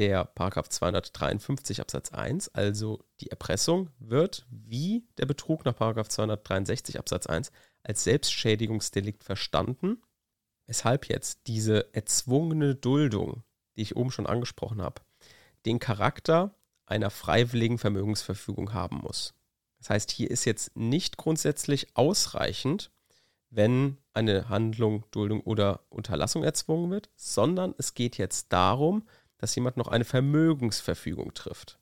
der 0.00 0.24
Paragraph 0.24 0.70
253 0.70 1.82
Absatz 1.82 2.10
1, 2.10 2.48
also 2.54 3.04
die 3.20 3.30
Erpressung, 3.30 3.90
wird 3.98 4.46
wie 4.48 5.06
der 5.18 5.26
Betrug 5.26 5.66
nach 5.66 5.76
Paragraph 5.76 6.08
263 6.08 6.98
Absatz 6.98 7.26
1 7.26 7.52
als 7.82 8.04
Selbstschädigungsdelikt 8.04 9.22
verstanden, 9.22 10.00
weshalb 10.66 11.10
jetzt 11.10 11.40
diese 11.48 11.94
erzwungene 11.94 12.74
Duldung, 12.76 13.42
die 13.76 13.82
ich 13.82 13.94
oben 13.94 14.10
schon 14.10 14.26
angesprochen 14.26 14.80
habe, 14.80 15.02
den 15.66 15.78
Charakter 15.78 16.54
einer 16.86 17.10
freiwilligen 17.10 17.76
Vermögensverfügung 17.76 18.72
haben 18.72 19.00
muss. 19.02 19.34
Das 19.80 19.90
heißt, 19.90 20.12
hier 20.12 20.30
ist 20.30 20.46
jetzt 20.46 20.74
nicht 20.78 21.18
grundsätzlich 21.18 21.94
ausreichend, 21.94 22.90
wenn 23.50 23.98
eine 24.14 24.48
Handlung, 24.48 25.04
Duldung 25.10 25.42
oder 25.42 25.84
Unterlassung 25.90 26.42
erzwungen 26.42 26.90
wird, 26.90 27.10
sondern 27.16 27.74
es 27.76 27.92
geht 27.92 28.16
jetzt 28.16 28.50
darum, 28.50 29.06
dass 29.40 29.54
jemand 29.54 29.76
noch 29.76 29.88
eine 29.88 30.04
Vermögensverfügung 30.04 31.32
trifft. 31.32 31.78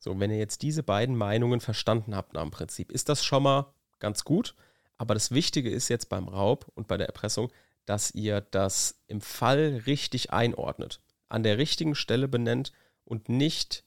So, 0.00 0.18
wenn 0.18 0.30
ihr 0.30 0.38
jetzt 0.38 0.62
diese 0.62 0.82
beiden 0.82 1.16
Meinungen 1.16 1.60
verstanden 1.60 2.14
habt 2.14 2.34
nach 2.34 2.42
dem 2.42 2.50
Prinzip, 2.50 2.90
ist 2.90 3.08
das 3.08 3.24
schon 3.24 3.44
mal 3.44 3.72
ganz 4.00 4.24
gut. 4.24 4.54
Aber 4.96 5.14
das 5.14 5.30
Wichtige 5.30 5.70
ist 5.70 5.88
jetzt 5.88 6.08
beim 6.08 6.28
Raub 6.28 6.66
und 6.74 6.88
bei 6.88 6.96
der 6.96 7.06
Erpressung, 7.06 7.52
dass 7.84 8.10
ihr 8.10 8.40
das 8.40 9.00
im 9.06 9.20
Fall 9.20 9.82
richtig 9.86 10.32
einordnet, 10.32 11.00
an 11.28 11.42
der 11.42 11.56
richtigen 11.56 11.94
Stelle 11.94 12.26
benennt 12.26 12.72
und 13.04 13.28
nicht 13.28 13.84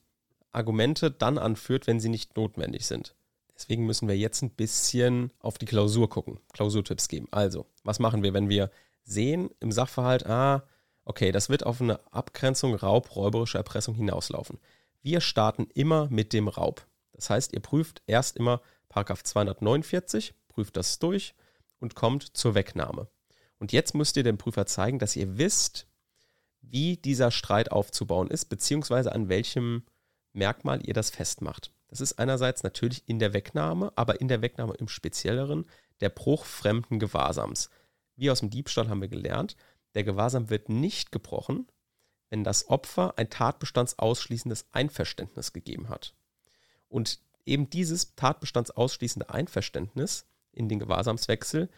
Argumente 0.52 1.10
dann 1.10 1.38
anführt, 1.38 1.86
wenn 1.86 2.00
sie 2.00 2.08
nicht 2.08 2.36
notwendig 2.36 2.86
sind. 2.86 3.14
Deswegen 3.54 3.86
müssen 3.86 4.08
wir 4.08 4.16
jetzt 4.16 4.42
ein 4.42 4.50
bisschen 4.50 5.30
auf 5.38 5.58
die 5.58 5.66
Klausur 5.66 6.08
gucken, 6.08 6.40
Klausurtipps 6.52 7.08
geben. 7.08 7.28
Also, 7.30 7.66
was 7.84 7.98
machen 7.98 8.22
wir, 8.22 8.32
wenn 8.32 8.48
wir 8.48 8.70
sehen 9.04 9.50
im 9.60 9.70
Sachverhalt, 9.70 10.26
ah, 10.26 10.64
Okay, 11.04 11.32
das 11.32 11.48
wird 11.48 11.66
auf 11.66 11.80
eine 11.80 12.00
Abgrenzung 12.12 12.74
Raub, 12.74 13.16
räuberische 13.16 13.58
Erpressung 13.58 13.94
hinauslaufen. 13.94 14.58
Wir 15.02 15.20
starten 15.20 15.66
immer 15.74 16.08
mit 16.10 16.32
dem 16.32 16.48
Raub. 16.48 16.86
Das 17.12 17.28
heißt, 17.28 17.52
ihr 17.52 17.60
prüft 17.60 18.02
erst 18.06 18.36
immer 18.36 18.60
Paragraph 18.88 19.24
249, 19.24 20.34
prüft 20.48 20.76
das 20.76 20.98
durch 20.98 21.34
und 21.80 21.94
kommt 21.94 22.36
zur 22.36 22.54
Wegnahme. 22.54 23.08
Und 23.58 23.72
jetzt 23.72 23.94
müsst 23.94 24.16
ihr 24.16 24.22
dem 24.22 24.38
Prüfer 24.38 24.66
zeigen, 24.66 24.98
dass 24.98 25.16
ihr 25.16 25.38
wisst, 25.38 25.86
wie 26.60 26.96
dieser 26.96 27.30
Streit 27.30 27.72
aufzubauen 27.72 28.28
ist, 28.28 28.46
beziehungsweise 28.46 29.12
an 29.12 29.28
welchem 29.28 29.84
Merkmal 30.32 30.86
ihr 30.86 30.94
das 30.94 31.10
festmacht. 31.10 31.72
Das 31.88 32.00
ist 32.00 32.18
einerseits 32.18 32.62
natürlich 32.62 33.02
in 33.06 33.18
der 33.18 33.34
Wegnahme, 33.34 33.92
aber 33.96 34.20
in 34.20 34.28
der 34.28 34.40
Wegnahme 34.40 34.74
im 34.74 34.88
Spezielleren 34.88 35.66
der 36.00 36.08
Bruch 36.08 36.44
fremden 36.46 36.98
Gewahrsams. 36.98 37.68
Wie 38.16 38.30
aus 38.30 38.40
dem 38.40 38.50
Diebstahl 38.50 38.88
haben 38.88 39.00
wir 39.00 39.08
gelernt, 39.08 39.56
der 39.94 40.04
Gewahrsam 40.04 40.50
wird 40.50 40.68
nicht 40.68 41.12
gebrochen, 41.12 41.66
wenn 42.30 42.44
das 42.44 42.68
Opfer 42.68 43.14
ein 43.18 43.28
tatbestandsausschließendes 43.28 44.66
Einverständnis 44.72 45.52
gegeben 45.52 45.88
hat. 45.88 46.14
Und 46.88 47.20
eben 47.44 47.68
dieses 47.68 48.14
tatbestandsausschließende 48.14 49.30
Einverständnis 49.30 50.26
in 50.52 50.68
den 50.68 50.78
Gewahrsamswechsel 50.78 51.68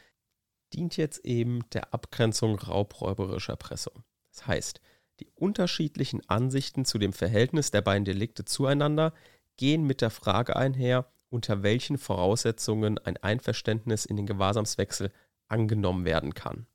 dient 0.72 0.96
jetzt 0.96 1.24
eben 1.24 1.68
der 1.70 1.94
Abgrenzung 1.94 2.58
raubräuberischer 2.58 3.54
Erpressung. 3.54 4.04
Das 4.30 4.46
heißt, 4.46 4.80
die 5.20 5.28
unterschiedlichen 5.34 6.28
Ansichten 6.28 6.84
zu 6.84 6.98
dem 6.98 7.12
Verhältnis 7.12 7.70
der 7.70 7.82
beiden 7.82 8.04
Delikte 8.04 8.44
zueinander 8.44 9.12
gehen 9.56 9.84
mit 9.84 10.00
der 10.00 10.10
Frage 10.10 10.56
einher, 10.56 11.06
unter 11.30 11.62
welchen 11.62 11.98
Voraussetzungen 11.98 12.98
ein 12.98 13.16
Einverständnis 13.16 14.04
in 14.04 14.16
den 14.16 14.26
Gewahrsamswechsel 14.26 15.12
angenommen 15.48 16.04
werden 16.04 16.34
kann. 16.34 16.66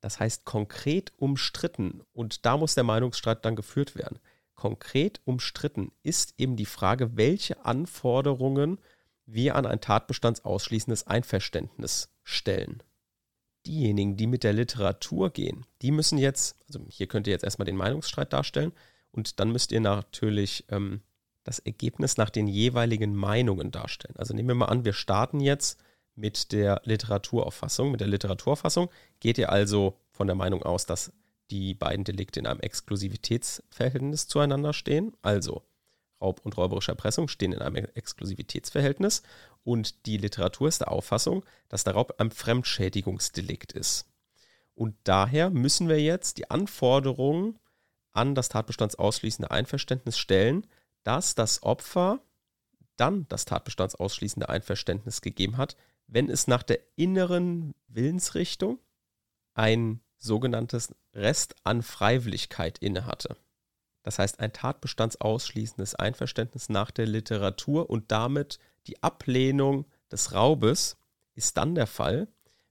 Das 0.00 0.20
heißt 0.20 0.44
konkret 0.44 1.12
umstritten, 1.16 2.02
und 2.12 2.44
da 2.46 2.56
muss 2.56 2.74
der 2.74 2.84
Meinungsstreit 2.84 3.44
dann 3.44 3.56
geführt 3.56 3.96
werden. 3.96 4.18
Konkret 4.54 5.20
umstritten 5.24 5.92
ist 6.02 6.34
eben 6.38 6.56
die 6.56 6.66
Frage, 6.66 7.16
welche 7.16 7.64
Anforderungen 7.64 8.78
wir 9.26 9.56
an 9.56 9.66
ein 9.66 9.80
tatbestandsausschließendes 9.80 11.06
Einverständnis 11.06 12.08
stellen. 12.22 12.82
Diejenigen, 13.66 14.16
die 14.16 14.28
mit 14.28 14.44
der 14.44 14.52
Literatur 14.52 15.30
gehen, 15.30 15.66
die 15.82 15.90
müssen 15.90 16.18
jetzt, 16.18 16.56
also 16.66 16.86
hier 16.88 17.08
könnt 17.08 17.26
ihr 17.26 17.32
jetzt 17.32 17.42
erstmal 17.42 17.66
den 17.66 17.76
Meinungsstreit 17.76 18.32
darstellen, 18.32 18.72
Und 19.16 19.40
dann 19.40 19.50
müsst 19.50 19.72
ihr 19.72 19.80
natürlich 19.80 20.64
ähm, 20.68 21.00
das 21.42 21.58
Ergebnis 21.58 22.16
nach 22.18 22.30
den 22.30 22.46
jeweiligen 22.46 23.14
Meinungen 23.14 23.70
darstellen. 23.70 24.14
Also 24.16 24.34
nehmen 24.34 24.48
wir 24.48 24.54
mal 24.54 24.66
an, 24.66 24.84
wir 24.84 24.92
starten 24.92 25.40
jetzt 25.40 25.80
mit 26.16 26.52
der 26.52 26.80
Literaturauffassung. 26.84 27.90
Mit 27.90 28.00
der 28.00 28.08
Literaturauffassung 28.08 28.90
geht 29.20 29.38
ihr 29.38 29.50
also 29.50 29.98
von 30.10 30.26
der 30.26 30.36
Meinung 30.36 30.62
aus, 30.62 30.86
dass 30.86 31.12
die 31.50 31.74
beiden 31.74 32.04
Delikte 32.04 32.40
in 32.40 32.46
einem 32.46 32.60
Exklusivitätsverhältnis 32.60 34.26
zueinander 34.26 34.72
stehen. 34.72 35.12
Also 35.22 35.62
Raub 36.20 36.40
und 36.44 36.56
räuberische 36.56 36.92
Erpressung 36.92 37.28
stehen 37.28 37.52
in 37.52 37.60
einem 37.60 37.76
Exklusivitätsverhältnis 37.76 39.22
und 39.64 40.06
die 40.06 40.16
Literatur 40.16 40.68
ist 40.68 40.80
der 40.80 40.90
Auffassung, 40.90 41.44
dass 41.68 41.84
der 41.84 41.94
Raub 41.94 42.14
ein 42.18 42.30
Fremdschädigungsdelikt 42.30 43.72
ist. 43.72 44.06
Und 44.74 44.96
daher 45.04 45.50
müssen 45.50 45.88
wir 45.88 46.00
jetzt 46.00 46.38
die 46.38 46.50
Anforderungen 46.50 47.58
an 48.12 48.34
das 48.34 48.48
tatbestandsausschließende 48.48 49.50
Einverständnis 49.50 50.18
stellen, 50.18 50.66
dass 51.02 51.34
das 51.34 51.62
Opfer 51.62 52.20
dann 52.96 53.26
das 53.28 53.44
tatbestandsausschließende 53.44 54.48
Einverständnis 54.48 55.20
gegeben 55.20 55.56
hat, 55.56 55.76
wenn 56.06 56.30
es 56.30 56.46
nach 56.46 56.62
der 56.62 56.80
inneren 56.96 57.74
Willensrichtung 57.88 58.78
ein 59.54 60.00
sogenanntes 60.16 60.94
Rest 61.14 61.56
an 61.64 61.82
Freiwilligkeit 61.82 62.78
innehatte. 62.78 63.36
Das 64.02 64.18
heißt, 64.18 64.38
ein 64.40 64.52
tatbestandsausschließendes 64.52 65.96
Einverständnis 65.96 66.68
nach 66.68 66.90
der 66.90 67.06
Literatur 67.06 67.90
und 67.90 68.12
damit 68.12 68.58
die 68.86 69.02
Ablehnung 69.02 69.86
des 70.12 70.32
Raubes 70.32 70.96
ist 71.34 71.56
dann 71.56 71.74
der 71.74 71.86
Fall, 71.86 72.28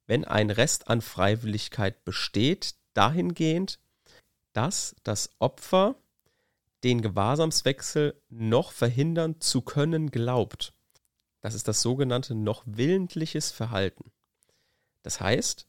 wenn 0.08 0.24
ein 0.24 0.50
Rest 0.50 0.88
an 0.88 1.02
Freiwilligkeit 1.02 2.06
besteht, 2.06 2.76
dahingehend, 2.94 3.80
dass 4.54 4.96
das 5.04 5.30
Opfer 5.40 5.96
den 6.86 7.02
Gewahrsamswechsel 7.02 8.22
noch 8.30 8.72
verhindern 8.72 9.42
zu 9.42 9.64
können 9.64 10.12
glaubt. 10.12 10.72
Das 11.42 11.56
ist 11.56 11.68
das 11.68 11.82
sogenannte 11.82 12.36
noch 12.36 12.62
willentliches 12.68 13.50
Verhalten. 13.50 14.12
Das 15.02 15.20
heißt, 15.20 15.68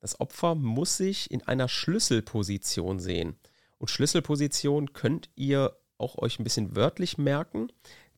das 0.00 0.18
Opfer 0.18 0.56
muss 0.56 0.96
sich 0.96 1.30
in 1.30 1.42
einer 1.46 1.68
Schlüsselposition 1.68 2.98
sehen. 2.98 3.38
Und 3.78 3.90
Schlüsselposition 3.90 4.92
könnt 4.92 5.30
ihr 5.36 5.76
auch 5.98 6.18
euch 6.18 6.40
ein 6.40 6.44
bisschen 6.44 6.74
wörtlich 6.74 7.16
merken, 7.16 7.68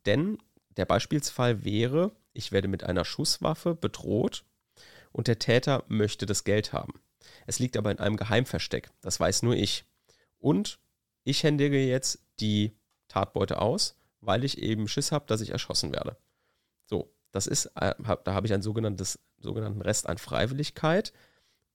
denn 0.07 0.39
der 0.79 0.87
Beispielsfall 0.87 1.67
wäre, 1.67 2.13
ich 2.33 2.51
werde 2.51 2.69
mit 2.69 2.83
einer 2.83 3.05
Schusswaffe 3.05 3.75
bedroht 3.75 4.47
und 5.13 5.29
der 5.29 5.39
Täter 5.39 5.85
möchte 5.89 6.25
das 6.25 6.45
Geld 6.45 6.73
haben. 6.73 6.95
Es 7.47 7.59
liegt 7.59 7.77
aber 7.77 7.91
in 7.91 7.99
einem 7.99 8.17
Geheimversteck, 8.17 8.91
das 9.03 9.21
weiß 9.21 9.43
nur 9.43 9.55
ich. 9.55 9.85
Und 10.39 10.79
ich 11.29 11.43
händige 11.43 11.79
jetzt 11.79 12.21
die 12.41 12.77
Tatbeute 13.09 13.61
aus, 13.61 13.97
weil 14.21 14.45
ich 14.45 14.59
eben 14.59 14.89
Schiss 14.89 15.13
habe, 15.13 15.27
dass 15.27 15.41
ich 15.41 15.51
erschossen 15.51 15.93
werde. 15.93 16.17
So, 16.87 17.13
das 17.33 17.47
ist, 17.47 17.67
äh, 17.77 17.95
da 18.25 18.35
habe 18.35 18.47
ich 18.47 18.53
einen 18.53 18.63
sogenanntes, 18.63 19.19
sogenannten 19.39 19.83
Rest 19.83 20.09
an 20.09 20.19
Freiwilligkeit. 20.19 21.13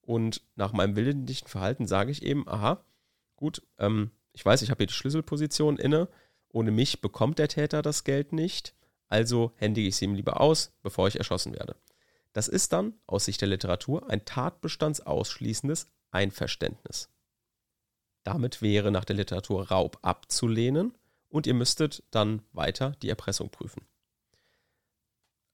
Und 0.01 0.41
nach 0.55 0.73
meinem 0.73 0.95
willentlichen 0.95 1.47
Verhalten 1.47 1.87
sage 1.87 2.11
ich 2.11 2.23
eben, 2.23 2.47
aha, 2.47 2.83
gut, 3.35 3.61
ähm, 3.77 4.11
ich 4.33 4.43
weiß, 4.43 4.61
ich 4.63 4.71
habe 4.71 4.79
hier 4.79 4.87
die 4.87 4.93
Schlüsselposition 4.93 5.77
inne. 5.77 6.09
Ohne 6.49 6.71
mich 6.71 7.01
bekommt 7.01 7.39
der 7.39 7.47
Täter 7.47 7.81
das 7.81 8.03
Geld 8.03 8.33
nicht. 8.33 8.75
Also 9.07 9.51
händige 9.55 9.87
ich 9.87 9.95
es 9.95 10.01
ihm 10.01 10.15
lieber 10.15 10.41
aus, 10.41 10.71
bevor 10.81 11.07
ich 11.07 11.17
erschossen 11.17 11.53
werde. 11.53 11.75
Das 12.33 12.47
ist 12.47 12.73
dann 12.73 12.95
aus 13.05 13.25
Sicht 13.25 13.41
der 13.41 13.47
Literatur 13.47 14.09
ein 14.09 14.25
tatbestandsausschließendes 14.25 15.87
Einverständnis. 16.09 17.12
Damit 18.23 18.61
wäre 18.61 18.91
nach 18.91 19.05
der 19.05 19.15
Literatur 19.15 19.69
Raub 19.69 19.99
abzulehnen 20.01 20.97
und 21.29 21.47
ihr 21.47 21.53
müsstet 21.53 22.03
dann 22.11 22.41
weiter 22.51 22.91
die 23.01 23.09
Erpressung 23.09 23.49
prüfen 23.49 23.85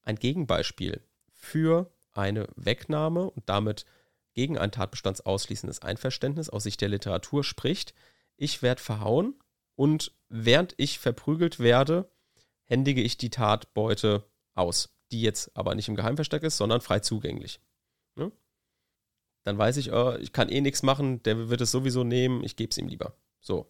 ein 0.02 0.16
Gegenbeispiel 0.16 1.02
für 1.32 1.92
eine 2.12 2.48
Wegnahme 2.56 3.30
und 3.30 3.48
damit 3.48 3.86
gegen 4.34 4.58
ein 4.58 4.72
tatbestandsausschließendes 4.72 5.82
Einverständnis 5.82 6.50
aus 6.50 6.64
Sicht 6.64 6.80
der 6.80 6.88
Literatur 6.88 7.44
spricht, 7.44 7.94
ich 8.36 8.62
werde 8.62 8.82
verhauen 8.82 9.34
und 9.74 10.12
während 10.28 10.74
ich 10.76 10.98
verprügelt 10.98 11.58
werde, 11.58 12.10
händige 12.64 13.02
ich 13.02 13.18
die 13.18 13.30
Tatbeute 13.30 14.24
aus, 14.54 14.96
die 15.10 15.22
jetzt 15.22 15.56
aber 15.56 15.74
nicht 15.74 15.88
im 15.88 15.96
Geheimversteck 15.96 16.42
ist, 16.42 16.56
sondern 16.56 16.80
frei 16.80 17.00
zugänglich. 17.00 17.60
Ne? 18.14 18.30
Dann 19.50 19.58
weiß 19.58 19.78
ich, 19.78 19.90
oh, 19.92 20.14
ich 20.20 20.32
kann 20.32 20.48
eh 20.48 20.60
nichts 20.60 20.84
machen, 20.84 21.24
der 21.24 21.48
wird 21.48 21.60
es 21.60 21.72
sowieso 21.72 22.04
nehmen, 22.04 22.44
ich 22.44 22.54
gebe 22.54 22.70
es 22.70 22.78
ihm 22.78 22.86
lieber. 22.86 23.16
So. 23.40 23.66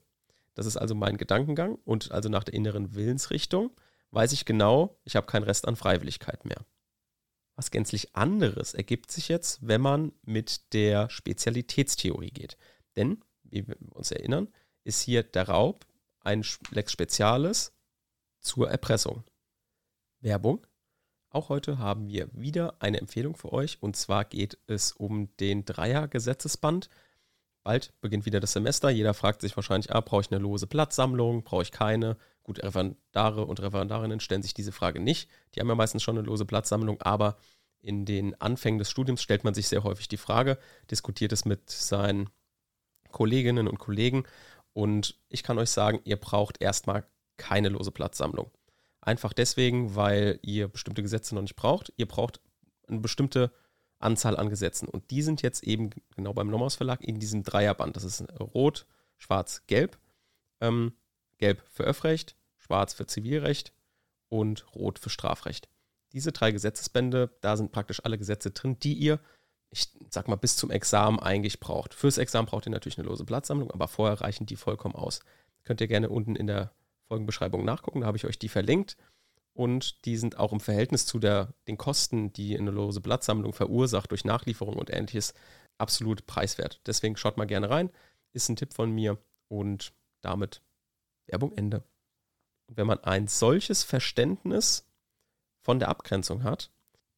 Das 0.54 0.66
ist 0.66 0.76
also 0.76 0.94
mein 0.94 1.16
Gedankengang 1.16 1.76
und 1.86 2.12
also 2.12 2.28
nach 2.28 2.44
der 2.44 2.52
inneren 2.52 2.94
Willensrichtung 2.94 3.74
weiß 4.10 4.32
ich 4.32 4.44
genau, 4.44 5.00
ich 5.04 5.16
habe 5.16 5.26
keinen 5.26 5.44
Rest 5.44 5.66
an 5.66 5.76
Freiwilligkeit 5.76 6.44
mehr. 6.44 6.66
Was 7.56 7.70
gänzlich 7.70 8.14
anderes 8.14 8.74
ergibt 8.74 9.10
sich 9.10 9.28
jetzt, 9.28 9.66
wenn 9.66 9.80
man 9.80 10.12
mit 10.20 10.74
der 10.74 11.08
Spezialitätstheorie 11.08 12.30
geht. 12.30 12.58
Denn, 12.96 13.24
wie 13.44 13.66
wir 13.66 13.76
uns 13.94 14.10
erinnern, 14.10 14.48
ist 14.84 15.00
hier 15.00 15.22
der 15.22 15.48
Raub 15.48 15.86
ein 16.20 16.44
Lex 16.72 16.92
Spezialis 16.92 17.72
zur 18.40 18.68
Erpressung. 18.70 19.24
Werbung. 20.20 20.66
Auch 21.30 21.48
heute 21.48 21.78
haben 21.78 22.08
wir 22.08 22.28
wieder 22.32 22.74
eine 22.80 23.00
Empfehlung 23.00 23.36
für 23.36 23.52
euch 23.52 23.78
und 23.80 23.96
zwar 23.96 24.24
geht 24.24 24.58
es 24.66 24.92
um 24.92 25.34
den 25.38 25.64
Dreier-Gesetzesband 25.64 26.90
Bald 27.62 27.92
beginnt 28.00 28.24
wieder 28.24 28.40
das 28.40 28.52
Semester. 28.52 28.88
Jeder 28.88 29.12
fragt 29.12 29.42
sich 29.42 29.54
wahrscheinlich, 29.54 29.92
ah, 29.92 30.00
brauche 30.00 30.22
ich 30.22 30.32
eine 30.32 30.40
lose 30.40 30.66
Platzsammlung? 30.66 31.44
Brauche 31.44 31.62
ich 31.62 31.72
keine? 31.72 32.16
Gut, 32.42 32.62
Referendare 32.62 33.44
und 33.44 33.60
Referendarinnen 33.60 34.20
stellen 34.20 34.42
sich 34.42 34.54
diese 34.54 34.72
Frage 34.72 34.98
nicht. 34.98 35.28
Die 35.54 35.60
haben 35.60 35.68
ja 35.68 35.74
meistens 35.74 36.02
schon 36.02 36.16
eine 36.16 36.26
lose 36.26 36.46
Platzsammlung, 36.46 37.02
aber 37.02 37.36
in 37.82 38.06
den 38.06 38.40
Anfängen 38.40 38.78
des 38.78 38.90
Studiums 38.90 39.22
stellt 39.22 39.44
man 39.44 39.54
sich 39.54 39.68
sehr 39.68 39.84
häufig 39.84 40.08
die 40.08 40.16
Frage, 40.16 40.58
diskutiert 40.90 41.32
es 41.32 41.44
mit 41.44 41.68
seinen 41.68 42.30
Kolleginnen 43.10 43.68
und 43.68 43.78
Kollegen 43.78 44.24
und 44.72 45.18
ich 45.28 45.42
kann 45.42 45.58
euch 45.58 45.70
sagen, 45.70 46.00
ihr 46.04 46.16
braucht 46.16 46.60
erstmal 46.62 47.06
keine 47.36 47.68
lose 47.68 47.90
Platzsammlung. 47.90 48.50
Einfach 49.00 49.32
deswegen, 49.32 49.94
weil 49.94 50.38
ihr 50.42 50.68
bestimmte 50.68 51.02
Gesetze 51.02 51.34
noch 51.34 51.42
nicht 51.42 51.56
braucht. 51.56 51.92
Ihr 51.96 52.06
braucht 52.06 52.40
eine 52.86 53.00
bestimmte 53.00 53.52
Anzahl 53.98 54.36
an 54.36 54.50
Gesetzen. 54.50 54.88
Und 54.88 55.10
die 55.10 55.22
sind 55.22 55.42
jetzt 55.42 55.62
eben 55.62 55.90
genau 56.14 56.32
beim 56.32 56.48
Nomos 56.48 56.76
Verlag 56.76 57.02
in 57.02 57.18
diesem 57.18 57.42
Dreierband. 57.42 57.96
Das 57.96 58.04
ist 58.04 58.22
Rot, 58.40 58.86
Schwarz, 59.16 59.62
Gelb. 59.66 59.98
Ähm, 60.60 60.92
Gelb 61.38 61.62
für 61.70 61.84
Öffrecht, 61.84 62.36
Schwarz 62.56 62.94
für 62.94 63.06
Zivilrecht 63.06 63.72
und 64.28 64.66
Rot 64.74 64.98
für 64.98 65.10
Strafrecht. 65.10 65.68
Diese 66.12 66.32
drei 66.32 66.50
Gesetzesbände, 66.50 67.30
da 67.40 67.56
sind 67.56 67.72
praktisch 67.72 68.04
alle 68.04 68.18
Gesetze 68.18 68.50
drin, 68.50 68.78
die 68.80 68.94
ihr, 68.94 69.20
ich 69.70 69.88
sag 70.10 70.28
mal, 70.28 70.36
bis 70.36 70.56
zum 70.56 70.70
Examen 70.70 71.18
eigentlich 71.18 71.60
braucht. 71.60 71.94
Fürs 71.94 72.18
Examen 72.18 72.46
braucht 72.46 72.66
ihr 72.66 72.72
natürlich 72.72 72.98
eine 72.98 73.08
lose 73.08 73.24
Blattsammlung, 73.24 73.70
aber 73.70 73.88
vorher 73.88 74.20
reichen 74.20 74.46
die 74.46 74.56
vollkommen 74.56 74.94
aus. 74.94 75.20
Könnt 75.64 75.80
ihr 75.80 75.88
gerne 75.88 76.10
unten 76.10 76.36
in 76.36 76.46
der 76.46 76.72
Folgenbeschreibung 77.10 77.64
nachgucken, 77.64 78.02
da 78.02 78.06
habe 78.06 78.16
ich 78.16 78.24
euch 78.24 78.38
die 78.38 78.48
verlinkt 78.48 78.96
und 79.52 80.04
die 80.04 80.16
sind 80.16 80.38
auch 80.38 80.52
im 80.52 80.60
Verhältnis 80.60 81.06
zu 81.06 81.18
der, 81.18 81.54
den 81.66 81.76
Kosten, 81.76 82.32
die 82.32 82.56
eine 82.56 82.70
lose 82.70 83.00
Blattsammlung 83.00 83.52
verursacht 83.52 84.12
durch 84.12 84.24
Nachlieferung 84.24 84.76
und 84.76 84.90
ähnliches, 84.90 85.34
absolut 85.76 86.26
preiswert. 86.26 86.80
Deswegen 86.86 87.16
schaut 87.16 87.36
mal 87.36 87.46
gerne 87.46 87.68
rein, 87.68 87.90
ist 88.32 88.48
ein 88.48 88.54
Tipp 88.54 88.72
von 88.72 88.92
mir 88.92 89.18
und 89.48 89.92
damit 90.20 90.62
Werbung 91.26 91.52
Ende. 91.52 91.82
Und 92.68 92.76
wenn 92.76 92.86
man 92.86 93.02
ein 93.02 93.26
solches 93.26 93.82
Verständnis 93.82 94.86
von 95.62 95.80
der 95.80 95.88
Abgrenzung 95.88 96.44
hat, 96.44 96.70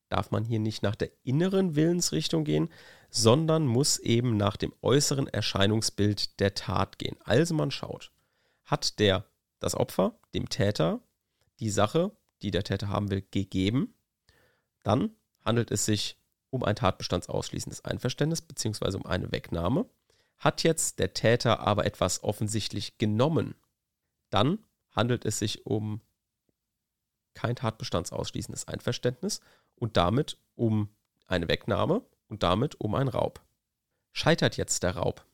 darf 0.08 0.30
man 0.30 0.44
hier 0.46 0.58
nicht 0.58 0.82
nach 0.82 0.96
der 0.96 1.10
inneren 1.24 1.76
Willensrichtung 1.76 2.44
gehen, 2.44 2.70
sondern 3.10 3.66
muss 3.66 3.98
eben 3.98 4.38
nach 4.38 4.56
dem 4.56 4.72
äußeren 4.80 5.28
Erscheinungsbild 5.28 6.40
der 6.40 6.54
Tat 6.54 6.98
gehen. 6.98 7.16
Also 7.24 7.54
man 7.54 7.70
schaut, 7.70 8.10
hat 8.64 8.98
der 8.98 9.26
das 9.62 9.74
Opfer, 9.74 10.18
dem 10.34 10.48
Täter, 10.48 11.00
die 11.60 11.70
Sache 11.70 12.12
die 12.42 12.50
der 12.50 12.64
Täter 12.64 12.88
haben 12.88 13.10
will, 13.10 13.24
gegeben. 13.30 13.94
Dann 14.82 15.10
handelt 15.40 15.70
es 15.70 15.86
sich 15.86 16.18
um 16.50 16.64
ein 16.64 16.76
tatbestandsausschließendes 16.76 17.84
Einverständnis 17.84 18.42
bzw. 18.42 18.96
um 18.96 19.06
eine 19.06 19.32
Wegnahme. 19.32 19.86
Hat 20.38 20.62
jetzt 20.64 20.98
der 20.98 21.14
Täter 21.14 21.60
aber 21.60 21.86
etwas 21.86 22.22
offensichtlich 22.24 22.98
genommen, 22.98 23.54
dann 24.30 24.58
handelt 24.90 25.24
es 25.24 25.38
sich 25.38 25.66
um 25.66 26.00
kein 27.34 27.56
tatbestandsausschließendes 27.56 28.68
Einverständnis 28.68 29.40
und 29.76 29.96
damit 29.96 30.36
um 30.54 30.88
eine 31.26 31.48
Wegnahme 31.48 32.02
und 32.28 32.42
damit 32.42 32.78
um 32.80 32.94
einen 32.94 33.08
Raub. 33.08 33.40
Scheitert 34.12 34.56
jetzt 34.56 34.82
der 34.82 34.96
Raub, 34.96 35.24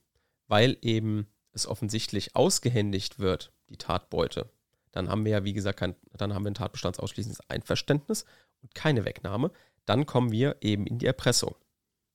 weil 0.47 0.77
eben 0.81 1.27
es 1.51 1.67
offensichtlich 1.67 2.35
ausgehändigt 2.35 3.19
wird, 3.19 3.51
die 3.69 3.77
Tatbeute, 3.77 4.49
dann 4.91 5.09
haben 5.09 5.25
wir 5.25 5.31
ja, 5.31 5.43
wie 5.43 5.53
gesagt, 5.53 5.79
kein, 5.79 5.95
dann 6.17 6.33
haben 6.33 6.43
wir 6.43 6.51
ein 6.51 6.55
tatbestandsausschließendes 6.55 7.49
Einverständnis 7.49 8.25
und 8.61 8.73
keine 8.73 9.05
Wegnahme. 9.05 9.51
Dann 9.85 10.05
kommen 10.05 10.31
wir 10.31 10.57
eben 10.61 10.85
in 10.87 10.99
die 10.99 11.05
Erpressung. 11.05 11.55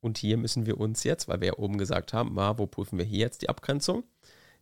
Und 0.01 0.19
hier 0.19 0.37
müssen 0.37 0.67
wir 0.67 0.79
uns 0.79 1.05
jetzt, 1.05 1.29
weil 1.29 1.41
wir 1.41 1.49
ja 1.49 1.59
oben 1.59 1.79
gesagt 1.79 2.13
haben, 2.13 2.39
ah, 2.39 2.59
wo 2.59 2.67
prüfen 2.67 2.99
wir 2.99 3.05
hier 3.05 3.21
jetzt 3.21 3.43
die 3.43 3.49
Abgrenzung? 3.49 4.05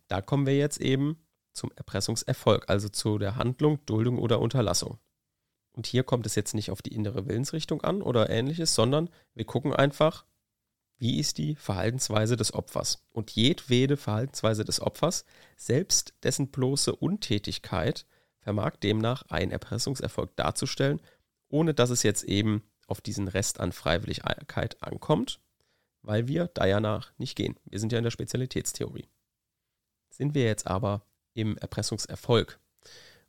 Da 0.07 0.21
kommen 0.21 0.45
wir 0.45 0.55
jetzt 0.55 0.79
eben 0.79 1.17
zum 1.53 1.71
Erpressungserfolg, 1.75 2.69
also 2.69 2.89
zu 2.89 3.17
der 3.17 3.35
Handlung, 3.35 3.79
Duldung 3.85 4.19
oder 4.19 4.39
Unterlassung. 4.39 4.99
Und 5.73 5.87
hier 5.87 6.03
kommt 6.03 6.25
es 6.25 6.35
jetzt 6.35 6.53
nicht 6.53 6.71
auf 6.71 6.81
die 6.81 6.93
innere 6.93 7.27
Willensrichtung 7.27 7.81
an 7.81 8.01
oder 8.01 8.29
ähnliches, 8.29 8.75
sondern 8.75 9.09
wir 9.33 9.45
gucken 9.45 9.73
einfach, 9.73 10.25
wie 11.03 11.19
ist 11.19 11.37
die 11.37 11.55
Verhaltensweise 11.55 12.37
des 12.37 12.53
Opfers. 12.53 13.05
Und 13.11 13.31
jedwede 13.31 13.97
Verhaltensweise 13.97 14.63
des 14.63 14.79
Opfers, 14.79 15.25
selbst 15.57 16.13
dessen 16.23 16.47
bloße 16.47 16.95
Untätigkeit, 16.95 18.05
vermag 18.39 18.77
demnach 18.77 19.23
einen 19.23 19.51
Erpressungserfolg 19.51 20.33
darzustellen, 20.37 21.01
ohne 21.49 21.73
dass 21.73 21.89
es 21.89 22.03
jetzt 22.03 22.23
eben 22.23 22.63
auf 22.87 23.01
diesen 23.01 23.27
Rest 23.27 23.59
an 23.59 23.73
Freiwilligkeit 23.73 24.81
ankommt, 24.81 25.41
weil 26.03 26.29
wir 26.29 26.47
da 26.53 26.65
ja 26.65 26.79
nach 26.79 27.11
nicht 27.17 27.35
gehen. 27.35 27.59
Wir 27.65 27.81
sind 27.81 27.91
ja 27.91 27.97
in 27.97 28.05
der 28.05 28.11
Spezialitätstheorie. 28.11 29.09
Sind 30.09 30.33
wir 30.35 30.45
jetzt 30.45 30.67
aber 30.67 31.05
im 31.33 31.57
Erpressungserfolg 31.57 32.61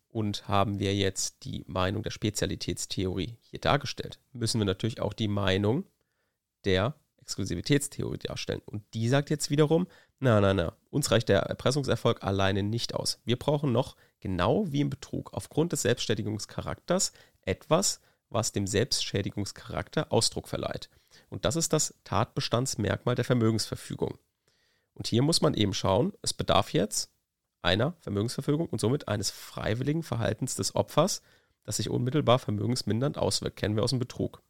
und 0.06 0.46
haben 0.46 0.78
wir 0.78 0.94
jetzt 0.94 1.44
die 1.44 1.64
Meinung 1.66 2.04
der 2.04 2.12
Spezialitätstheorie 2.12 3.36
hier 3.40 3.58
dargestellt, 3.58 4.20
müssen 4.32 4.60
wir 4.60 4.64
natürlich 4.64 5.00
auch 5.00 5.12
die 5.12 5.26
Meinung 5.26 5.86
der 6.64 6.94
Exklusivitätstheorie 7.24 8.18
darstellen. 8.18 8.62
Und 8.64 8.82
die 8.94 9.08
sagt 9.08 9.30
jetzt 9.30 9.50
wiederum, 9.50 9.86
na, 10.20 10.40
na, 10.40 10.54
na, 10.54 10.76
uns 10.90 11.10
reicht 11.10 11.28
der 11.28 11.40
Erpressungserfolg 11.40 12.22
alleine 12.22 12.62
nicht 12.62 12.94
aus. 12.94 13.18
Wir 13.24 13.38
brauchen 13.38 13.72
noch, 13.72 13.96
genau 14.20 14.70
wie 14.70 14.80
im 14.80 14.90
Betrug, 14.90 15.32
aufgrund 15.32 15.72
des 15.72 15.82
Selbstständigungscharakters 15.82 17.12
etwas, 17.42 18.00
was 18.28 18.52
dem 18.52 18.66
Selbstschädigungscharakter 18.66 20.12
Ausdruck 20.12 20.48
verleiht. 20.48 20.90
Und 21.28 21.44
das 21.44 21.56
ist 21.56 21.72
das 21.72 21.94
Tatbestandsmerkmal 22.04 23.14
der 23.14 23.24
Vermögensverfügung. 23.24 24.18
Und 24.94 25.06
hier 25.06 25.22
muss 25.22 25.40
man 25.40 25.54
eben 25.54 25.74
schauen, 25.74 26.12
es 26.22 26.32
bedarf 26.32 26.72
jetzt 26.72 27.10
einer 27.62 27.96
Vermögensverfügung 28.00 28.68
und 28.68 28.80
somit 28.80 29.08
eines 29.08 29.30
freiwilligen 29.30 30.02
Verhaltens 30.02 30.54
des 30.54 30.74
Opfers, 30.74 31.22
das 31.64 31.78
sich 31.78 31.88
unmittelbar 31.88 32.38
vermögensmindernd 32.38 33.16
auswirkt. 33.16 33.56
Kennen 33.56 33.76
wir 33.76 33.82
aus 33.82 33.90
dem 33.90 33.98
Betrug. 33.98 34.42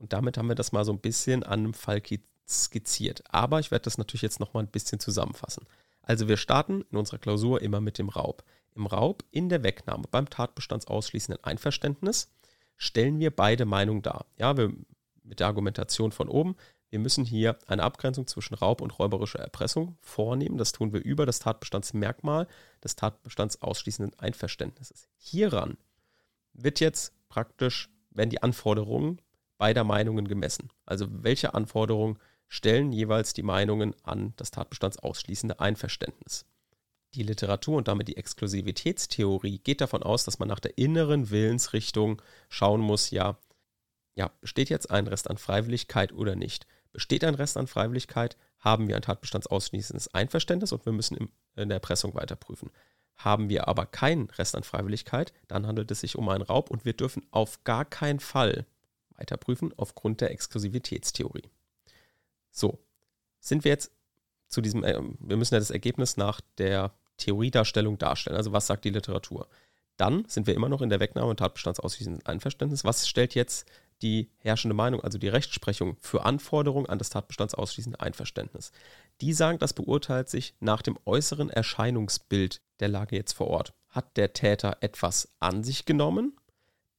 Und 0.00 0.12
damit 0.12 0.38
haben 0.38 0.48
wir 0.48 0.54
das 0.54 0.72
mal 0.72 0.84
so 0.84 0.92
ein 0.92 0.98
bisschen 0.98 1.42
an 1.42 1.60
einem 1.60 1.74
Fall 1.74 2.02
skizziert. 2.48 3.22
Aber 3.28 3.60
ich 3.60 3.70
werde 3.70 3.84
das 3.84 3.98
natürlich 3.98 4.22
jetzt 4.22 4.40
nochmal 4.40 4.64
ein 4.64 4.70
bisschen 4.70 4.98
zusammenfassen. 4.98 5.66
Also 6.02 6.26
wir 6.26 6.36
starten 6.36 6.84
in 6.90 6.96
unserer 6.96 7.18
Klausur 7.18 7.62
immer 7.62 7.80
mit 7.80 7.98
dem 7.98 8.08
Raub. 8.08 8.42
Im 8.74 8.86
Raub 8.86 9.24
in 9.30 9.48
der 9.48 9.62
Wegnahme 9.62 10.04
beim 10.10 10.28
tatbestandsausschließenden 10.28 11.44
Einverständnis 11.44 12.32
stellen 12.76 13.20
wir 13.20 13.30
beide 13.30 13.66
Meinungen 13.66 14.02
dar. 14.02 14.26
Ja, 14.38 14.56
wir, 14.56 14.72
mit 15.22 15.38
der 15.38 15.48
Argumentation 15.48 16.12
von 16.12 16.28
oben, 16.28 16.56
wir 16.88 16.98
müssen 16.98 17.24
hier 17.24 17.58
eine 17.66 17.84
Abgrenzung 17.84 18.26
zwischen 18.26 18.54
Raub 18.54 18.80
und 18.80 18.98
räuberischer 18.98 19.38
Erpressung 19.38 19.96
vornehmen. 20.00 20.58
Das 20.58 20.72
tun 20.72 20.92
wir 20.92 21.00
über 21.04 21.26
das 21.26 21.38
Tatbestandsmerkmal 21.38 22.48
des 22.82 22.96
Tatbestandsausschließenden 22.96 24.18
Einverständnisses. 24.18 25.08
Hieran 25.16 25.76
wird 26.52 26.80
jetzt 26.80 27.12
praktisch, 27.28 27.90
werden 28.10 28.30
die 28.30 28.42
Anforderungen 28.42 29.20
beider 29.60 29.84
Meinungen 29.84 30.26
gemessen. 30.26 30.70
Also 30.86 31.06
welche 31.10 31.52
Anforderungen 31.52 32.18
stellen 32.48 32.92
jeweils 32.92 33.34
die 33.34 33.42
Meinungen 33.42 33.94
an 34.02 34.32
das 34.36 34.50
Tatbestandsausschließende 34.50 35.60
Einverständnis. 35.60 36.46
Die 37.14 37.22
Literatur 37.22 37.76
und 37.76 37.86
damit 37.86 38.08
die 38.08 38.16
Exklusivitätstheorie 38.16 39.58
geht 39.58 39.82
davon 39.82 40.02
aus, 40.02 40.24
dass 40.24 40.38
man 40.38 40.48
nach 40.48 40.60
der 40.60 40.78
inneren 40.78 41.28
Willensrichtung 41.28 42.22
schauen 42.48 42.80
muss, 42.80 43.10
ja, 43.10 43.36
ja, 44.14 44.30
besteht 44.40 44.70
jetzt 44.70 44.90
ein 44.90 45.06
Rest 45.06 45.28
an 45.28 45.36
Freiwilligkeit 45.36 46.12
oder 46.12 46.36
nicht? 46.36 46.66
Besteht 46.92 47.22
ein 47.22 47.34
Rest 47.34 47.58
an 47.58 47.66
Freiwilligkeit, 47.66 48.38
haben 48.60 48.88
wir 48.88 48.96
ein 48.96 49.02
tatbestandsausschließendes 49.02 50.14
Einverständnis 50.14 50.72
und 50.72 50.86
wir 50.86 50.92
müssen 50.92 51.30
in 51.56 51.68
der 51.68 51.76
Erpressung 51.76 52.14
weiterprüfen. 52.14 52.70
Haben 53.14 53.50
wir 53.50 53.68
aber 53.68 53.84
keinen 53.84 54.30
Rest 54.30 54.56
an 54.56 54.64
Freiwilligkeit, 54.64 55.34
dann 55.48 55.66
handelt 55.66 55.90
es 55.90 56.00
sich 56.00 56.16
um 56.16 56.30
einen 56.30 56.42
Raub 56.42 56.70
und 56.70 56.86
wir 56.86 56.94
dürfen 56.94 57.26
auf 57.30 57.62
gar 57.64 57.84
keinen 57.84 58.20
Fall 58.20 58.64
weiterprüfen 59.20 59.72
aufgrund 59.76 60.20
der 60.20 60.30
Exklusivitätstheorie. 60.30 61.48
So, 62.50 62.78
sind 63.38 63.64
wir 63.64 63.70
jetzt 63.70 63.92
zu 64.48 64.60
diesem, 64.60 64.82
äh, 64.84 65.00
wir 65.20 65.36
müssen 65.36 65.54
ja 65.54 65.60
das 65.60 65.70
Ergebnis 65.70 66.16
nach 66.16 66.40
der 66.58 66.92
Theoriedarstellung 67.18 67.98
darstellen. 67.98 68.36
Also 68.36 68.52
was 68.52 68.66
sagt 68.66 68.84
die 68.84 68.90
Literatur? 68.90 69.48
Dann 69.96 70.24
sind 70.26 70.46
wir 70.46 70.54
immer 70.54 70.68
noch 70.68 70.80
in 70.80 70.88
der 70.88 71.00
Wegnahme 71.00 71.28
und 71.28 71.38
Tatbestandsausschließenden 71.38 72.24
Einverständnis. 72.26 72.84
Was 72.84 73.06
stellt 73.06 73.34
jetzt 73.34 73.68
die 74.02 74.30
herrschende 74.38 74.74
Meinung, 74.74 75.02
also 75.02 75.18
die 75.18 75.28
Rechtsprechung 75.28 75.98
für 76.00 76.24
Anforderungen 76.24 76.86
an 76.86 76.98
das 76.98 77.10
Tatbestandsausschließende 77.10 78.00
Einverständnis? 78.00 78.72
Die 79.20 79.34
sagen, 79.34 79.58
das 79.58 79.74
beurteilt 79.74 80.30
sich 80.30 80.54
nach 80.58 80.80
dem 80.80 80.98
äußeren 81.04 81.50
Erscheinungsbild 81.50 82.62
der 82.80 82.88
Lage 82.88 83.16
jetzt 83.16 83.34
vor 83.34 83.48
Ort. 83.48 83.74
Hat 83.88 84.16
der 84.16 84.32
Täter 84.32 84.78
etwas 84.80 85.28
an 85.38 85.62
sich 85.62 85.84
genommen? 85.84 86.39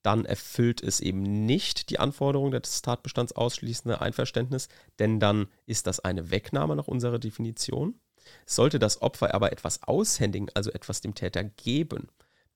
Dann 0.03 0.25
erfüllt 0.25 0.81
es 0.81 0.99
eben 0.99 1.45
nicht 1.45 1.89
die 1.89 1.99
Anforderungen 1.99 2.51
des 2.51 2.81
Tatbestands 2.81 3.33
ausschließende 3.33 4.01
Einverständnis, 4.01 4.67
denn 4.99 5.19
dann 5.19 5.47
ist 5.65 5.87
das 5.87 5.99
eine 5.99 6.31
Wegnahme 6.31 6.75
nach 6.75 6.87
unserer 6.87 7.19
Definition. 7.19 7.99
Sollte 8.45 8.79
das 8.79 9.01
Opfer 9.01 9.33
aber 9.33 9.51
etwas 9.51 9.83
aushändigen, 9.83 10.49
also 10.53 10.71
etwas 10.71 11.01
dem 11.01 11.15
Täter 11.15 11.43
geben, 11.43 12.09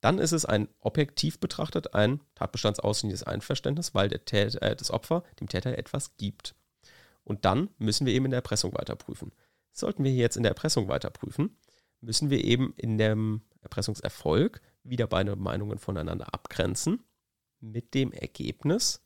dann 0.06 0.20
ist 0.20 0.34
es 0.34 0.46
ein 0.46 0.68
objektiv 0.82 1.40
betrachtet 1.40 1.96
ein 1.96 2.20
tatbestandsausschließendes 2.36 3.24
Einverständnis, 3.24 3.96
weil 3.96 4.08
der 4.08 4.24
Täter, 4.24 4.62
äh, 4.62 4.76
das 4.76 4.92
Opfer 4.92 5.24
dem 5.40 5.50
Täter 5.50 5.78
etwas 5.80 6.16
gibt. 6.18 6.54
Und 7.24 7.44
dann 7.46 7.70
müssen 7.80 8.06
wir 8.06 8.14
eben 8.14 8.26
in 8.26 8.32
der 8.32 8.40
Erpressung 8.40 8.74
weiterprüfen. 8.74 9.32
Sollten 9.72 10.04
wir 10.04 10.12
jetzt 10.12 10.38
in 10.38 10.44
der 10.44 10.52
Erpressung 10.52 10.88
weiterprüfen, 10.90 11.58
müssen 12.02 12.30
wir 12.30 12.44
eben 12.44 12.74
in 12.78 12.98
dem 13.00 13.42
Erpressungserfolg 13.62 14.62
wieder 14.84 15.08
beide 15.08 15.36
Meinungen 15.36 15.80
voneinander 15.80 16.34
abgrenzen, 16.34 17.04
mit 17.72 17.94
dem 17.94 18.12
Ergebnis, 18.12 19.02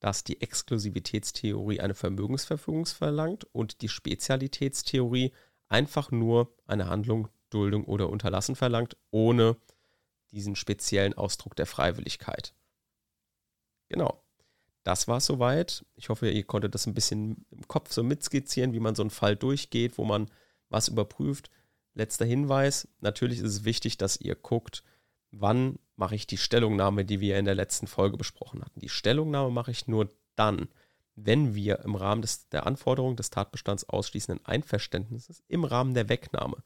dass 0.00 0.24
die 0.24 0.40
Exklusivitätstheorie 0.40 1.80
eine 1.80 1.94
Vermögensverfügung 1.94 2.86
verlangt 2.86 3.44
und 3.52 3.80
die 3.80 3.88
Spezialitätstheorie 3.88 5.32
einfach 5.68 6.10
nur 6.10 6.54
eine 6.66 6.88
Handlung, 6.88 7.28
Duldung 7.50 7.84
oder 7.84 8.10
Unterlassen 8.10 8.56
verlangt, 8.56 8.96
ohne 9.10 9.56
diesen 10.30 10.56
speziellen 10.56 11.14
Ausdruck 11.14 11.56
der 11.56 11.66
Freiwilligkeit. 11.66 12.54
Genau. 13.88 14.20
Das 14.82 15.08
war 15.08 15.20
soweit. 15.20 15.86
Ich 15.94 16.10
hoffe, 16.10 16.28
ihr 16.28 16.44
konntet 16.44 16.74
das 16.74 16.86
ein 16.86 16.94
bisschen 16.94 17.46
im 17.50 17.66
Kopf 17.66 17.92
so 17.92 18.02
mitskizzieren, 18.02 18.74
wie 18.74 18.80
man 18.80 18.94
so 18.94 19.02
einen 19.02 19.10
Fall 19.10 19.34
durchgeht, 19.34 19.96
wo 19.96 20.04
man 20.04 20.30
was 20.68 20.88
überprüft. 20.88 21.50
Letzter 21.94 22.26
Hinweis, 22.26 22.88
natürlich 23.00 23.38
ist 23.38 23.46
es 23.46 23.64
wichtig, 23.64 23.96
dass 23.96 24.20
ihr 24.20 24.34
guckt, 24.34 24.84
wann 25.30 25.78
mache 25.96 26.14
ich 26.14 26.26
die 26.26 26.38
Stellungnahme, 26.38 27.04
die 27.04 27.20
wir 27.20 27.38
in 27.38 27.44
der 27.44 27.54
letzten 27.54 27.86
Folge 27.86 28.16
besprochen 28.16 28.62
hatten. 28.62 28.80
Die 28.80 28.88
Stellungnahme 28.88 29.50
mache 29.50 29.70
ich 29.70 29.86
nur 29.86 30.10
dann, 30.36 30.68
wenn 31.16 31.54
wir 31.54 31.80
im 31.80 31.94
Rahmen 31.94 32.22
des, 32.22 32.48
der 32.48 32.66
Anforderung 32.66 33.16
des 33.16 33.30
Tatbestands 33.30 33.88
ausschließenden 33.88 34.44
Einverständnisses 34.44 35.42
im 35.48 35.64
Rahmen 35.64 35.94
der 35.94 36.08
Wegnahme 36.08 36.62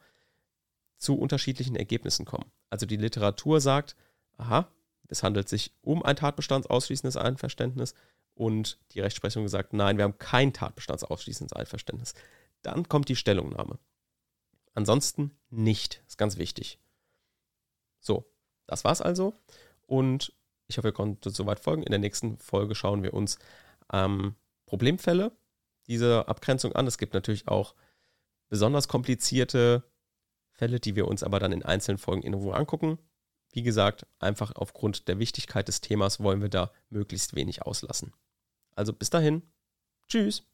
zu 0.96 1.18
unterschiedlichen 1.18 1.76
Ergebnissen 1.76 2.24
kommen. 2.24 2.50
Also 2.70 2.86
die 2.86 2.96
Literatur 2.96 3.60
sagt, 3.60 3.96
aha, 4.36 4.68
es 5.08 5.22
handelt 5.22 5.48
sich 5.48 5.72
um 5.80 6.02
ein 6.02 6.16
tatbestandsausschließendes 6.16 7.16
Einverständnis 7.16 7.94
und 8.34 8.78
die 8.92 9.00
Rechtsprechung 9.00 9.48
sagt, 9.48 9.72
nein, 9.72 9.96
wir 9.96 10.04
haben 10.04 10.18
kein 10.18 10.52
tatbestandsausschließendes 10.52 11.54
Einverständnis. 11.54 12.14
Dann 12.62 12.88
kommt 12.88 13.08
die 13.08 13.16
Stellungnahme. 13.16 13.78
Ansonsten 14.74 15.36
nicht. 15.50 16.02
Ist 16.06 16.18
ganz 16.18 16.36
wichtig. 16.36 16.78
So, 18.00 18.30
das 18.68 18.84
war's 18.84 19.00
also. 19.00 19.34
Und 19.86 20.32
ich 20.68 20.78
hoffe, 20.78 20.88
ihr 20.88 20.92
konntet 20.92 21.34
soweit 21.34 21.58
folgen. 21.58 21.82
In 21.82 21.90
der 21.90 21.98
nächsten 21.98 22.38
Folge 22.38 22.74
schauen 22.74 23.02
wir 23.02 23.14
uns 23.14 23.38
ähm, 23.92 24.36
Problemfälle 24.66 25.32
dieser 25.88 26.28
Abgrenzung 26.28 26.74
an. 26.74 26.86
Es 26.86 26.98
gibt 26.98 27.14
natürlich 27.14 27.48
auch 27.48 27.74
besonders 28.48 28.86
komplizierte 28.86 29.82
Fälle, 30.52 30.78
die 30.78 30.94
wir 30.94 31.08
uns 31.08 31.22
aber 31.22 31.40
dann 31.40 31.52
in 31.52 31.64
einzelnen 31.64 31.98
Folgen 31.98 32.22
in 32.22 32.34
Ruhe 32.34 32.54
angucken. 32.54 32.98
Wie 33.52 33.62
gesagt, 33.62 34.06
einfach 34.18 34.52
aufgrund 34.56 35.08
der 35.08 35.18
Wichtigkeit 35.18 35.68
des 35.68 35.80
Themas 35.80 36.20
wollen 36.20 36.42
wir 36.42 36.50
da 36.50 36.70
möglichst 36.90 37.34
wenig 37.34 37.62
auslassen. 37.62 38.12
Also 38.74 38.92
bis 38.92 39.10
dahin. 39.10 39.42
Tschüss. 40.06 40.44